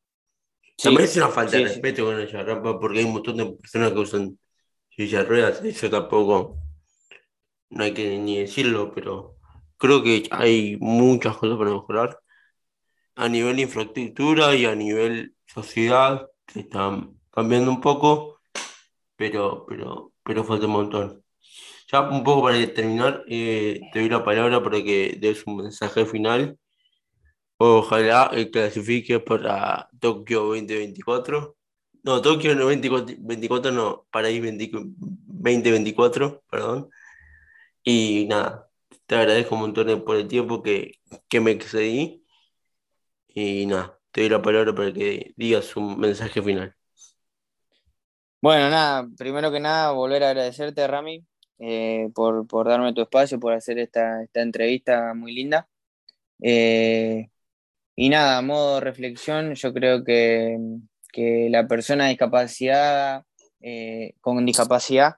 Sí, 0.78 0.97
También 0.97 1.06
es 1.06 1.18
una 1.18 1.30
falta 1.30 1.58
de 1.58 1.64
sí. 1.64 1.66
respeto 1.66 2.06
con 2.06 2.20
esa 2.22 2.43
rampa 2.43 2.80
porque 2.80 3.00
hay 3.00 3.06
un 3.06 3.14
montón 3.14 3.38
de 3.38 3.45
personas 3.54 3.93
que 3.93 4.00
usan 4.00 4.39
silla 4.91 5.20
de 5.22 5.26
ruedas, 5.26 5.64
eso 5.64 5.89
tampoco, 5.89 6.60
no 7.70 7.84
hay 7.84 7.93
que 7.93 8.18
ni 8.18 8.39
decirlo, 8.39 8.93
pero 8.93 9.38
creo 9.78 10.04
que 10.04 10.28
hay 10.32 10.78
muchas 10.80 11.38
cosas 11.38 11.58
para 11.58 11.72
mejorar 11.72 12.20
a 13.20 13.28
nivel 13.30 13.59
infraestructura 13.59 14.55
y 14.55 14.65
a 14.65 14.76
nivel 14.76 15.36
sociedad, 15.45 16.28
que 16.45 16.61
están 16.61 17.20
cambiando 17.32 17.70
un 17.72 17.82
poco, 17.82 18.39
pero, 19.17 19.65
pero, 19.67 20.13
pero 20.24 20.43
falta 20.45 20.65
un 20.67 20.72
montón. 20.74 21.24
Ya 21.91 22.01
un 22.01 22.24
poco 22.24 22.43
para 22.43 22.74
terminar, 22.74 23.24
eh, 23.28 23.82
te 23.91 23.99
doy 23.99 24.09
la 24.09 24.24
palabra 24.24 24.63
para 24.63 24.82
que 24.84 25.17
des 25.20 25.45
un 25.47 25.57
mensaje 25.57 26.05
final. 26.05 26.57
Ojalá 27.57 28.32
eh, 28.34 28.49
clasifique 28.51 29.20
para 29.20 29.89
Tokio 29.99 30.43
2024. 30.45 31.57
No, 32.03 32.22
Tokio 32.22 32.55
no 32.55 32.67
24, 32.67 33.15
24 33.20 33.72
no, 33.72 34.07
París 34.11 34.41
20 34.41 34.72
2024, 35.28 36.43
perdón. 36.49 36.89
Y 37.84 38.28
nada, 38.30 38.70
te 39.07 39.15
agradezco 39.15 39.55
un 39.55 39.61
montón 39.61 40.03
por 40.05 40.15
el 40.17 40.28
tiempo 40.28 40.63
que, 40.63 40.93
que 41.28 41.39
me 41.41 41.51
excedí. 41.51 42.18
Y 43.34 43.65
nada, 43.65 43.99
te 44.11 44.21
doy 44.21 44.30
la 44.30 44.41
palabra 44.41 44.73
para 44.73 44.93
que 44.93 45.34
digas 45.38 45.75
un 45.75 45.99
mensaje 45.99 46.41
final. 46.41 46.75
Bueno, 48.41 48.69
nada, 48.69 49.07
primero 49.17 49.51
que 49.51 49.59
nada, 49.59 49.91
volver 49.91 50.23
a 50.23 50.30
agradecerte, 50.30 50.88
Rami, 50.88 51.25
eh, 51.59 52.09
por, 52.15 52.47
por 52.47 52.67
darme 52.67 52.93
tu 52.93 53.01
espacio, 53.01 53.39
por 53.39 53.53
hacer 53.53 53.80
esta, 53.80 54.23
esta 54.23 54.41
entrevista 54.41 55.13
muy 55.13 55.34
linda. 55.34 55.67
Eh, 56.41 57.30
y 57.95 58.09
nada, 58.09 58.38
a 58.38 58.41
modo 58.41 58.80
reflexión, 58.80 59.55
yo 59.55 59.73
creo 59.73 60.03
que, 60.03 60.57
que 61.11 61.49
la 61.51 61.67
persona 61.67 62.07
discapacidad, 62.07 63.25
eh, 63.61 64.13
con 64.21 64.45
discapacidad 64.45 65.15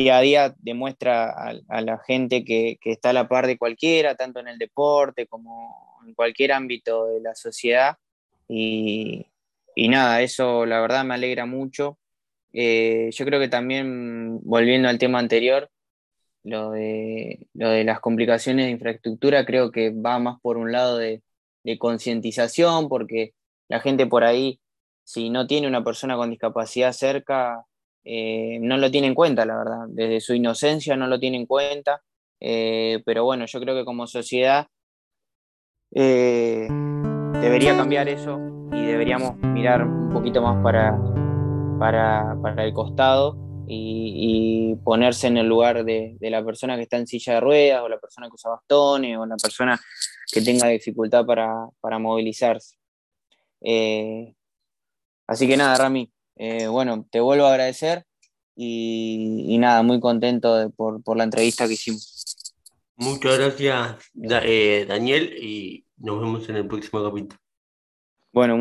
día 0.00 0.18
a 0.18 0.20
día 0.20 0.54
demuestra 0.58 1.30
a, 1.68 1.80
la 1.80 1.98
gente 1.98 2.44
que, 2.44 2.78
está 2.84 3.10
a 3.10 3.12
la 3.12 3.28
par 3.28 3.46
de 3.46 3.58
cualquiera, 3.58 4.14
tanto 4.14 4.40
en 4.40 4.48
el 4.48 4.58
deporte 4.58 5.26
como 5.26 5.98
en 6.06 6.14
cualquier 6.14 6.52
ámbito 6.52 7.06
de 7.06 7.20
la 7.20 7.34
sociedad. 7.34 7.96
Y, 8.48 9.26
nada, 9.76 10.22
eso 10.22 10.66
la 10.66 10.80
verdad 10.80 11.04
me 11.04 11.14
alegra 11.14 11.46
mucho. 11.46 11.98
Eh, 12.52 13.10
yo 13.12 13.24
creo 13.24 13.40
que 13.40 13.48
también, 13.48 14.40
volviendo 14.42 14.88
al 14.88 14.98
tema 14.98 15.18
anterior, 15.18 15.70
lo 16.44 16.70
de, 16.72 17.46
las 17.54 18.00
complicaciones 18.00 18.66
de 18.66 18.72
infraestructura 18.72 19.44
creo 19.46 19.70
que 19.70 19.90
va 19.90 20.18
más 20.18 20.40
por 20.40 20.56
un 20.56 20.72
lado 20.72 20.98
de 20.98 21.22
concientización, 21.78 22.88
porque 22.88 23.34
la 23.68 23.80
gente 23.80 24.06
por 24.06 24.24
ahí, 24.24 24.60
si 25.04 25.30
no 25.30 25.46
tiene 25.46 25.66
una 25.68 25.84
persona 25.84 26.16
con 26.16 26.30
discapacidad 26.30 26.92
cerca, 26.92 27.64
eh, 28.04 28.58
no 28.60 28.76
lo 28.76 28.90
tiene 28.90 29.06
en 29.06 29.14
cuenta, 29.14 29.44
la 29.44 29.56
verdad. 29.56 29.86
Desde 29.88 30.20
su 30.20 30.34
inocencia 30.34 30.96
no 30.96 31.06
lo 31.06 31.18
tiene 31.18 31.36
en 31.36 31.46
cuenta. 31.46 32.02
Eh, 32.40 33.02
pero 33.04 33.24
bueno, 33.24 33.46
yo 33.46 33.60
creo 33.60 33.74
que 33.74 33.84
como 33.84 34.06
sociedad 34.06 34.66
eh, 35.94 36.66
debería 37.40 37.76
cambiar 37.76 38.08
eso 38.08 38.40
y 38.72 38.84
deberíamos 38.84 39.36
mirar 39.36 39.86
un 39.86 40.12
poquito 40.12 40.42
más 40.42 40.60
para, 40.62 40.98
para, 41.78 42.36
para 42.42 42.64
el 42.64 42.72
costado 42.72 43.38
y, 43.68 44.74
ponerse 44.84 45.28
en 45.28 45.36
el 45.36 45.46
lugar 45.46 45.84
de, 45.84 46.16
de, 46.18 46.30
la 46.30 46.44
persona 46.44 46.76
que 46.76 46.82
está 46.82 46.96
en 46.96 47.06
silla 47.06 47.34
de 47.34 47.40
ruedas 47.40 47.82
o 47.82 47.88
la 47.88 48.00
persona 48.00 48.26
que 48.26 48.34
usa 48.34 48.50
bastones 48.50 49.16
o 49.16 49.24
la 49.24 49.36
persona 49.36 49.80
que 50.30 50.40
tenga 50.40 50.66
dificultad 50.68 51.24
para, 51.24 51.68
para 51.80 51.98
movilizarse. 51.98 52.76
Así 55.28 55.46
que 55.46 55.56
nada, 55.56 55.76
Rami, 55.76 56.10
eh, 56.36 56.66
bueno, 56.66 57.06
te 57.10 57.20
vuelvo 57.20 57.46
a 57.46 57.50
agradecer 57.50 58.04
y, 58.56 59.44
y 59.48 59.58
nada, 59.58 59.82
muy 59.82 60.00
contento 60.00 60.56
de, 60.56 60.70
por, 60.70 61.02
por, 61.02 61.16
la 61.16 61.24
entrevista 61.24 61.66
que 61.66 61.74
hicimos. 61.74 62.54
Muchas 62.96 63.38
gracias, 63.38 64.10
eh, 64.44 64.84
Daniel, 64.88 65.34
y 65.40 65.84
nos 65.96 66.20
vemos 66.20 66.48
en 66.48 66.56
el 66.56 66.66
próximo 66.66 67.02
capítulo. 67.02 67.40
Bueno, 68.32 68.56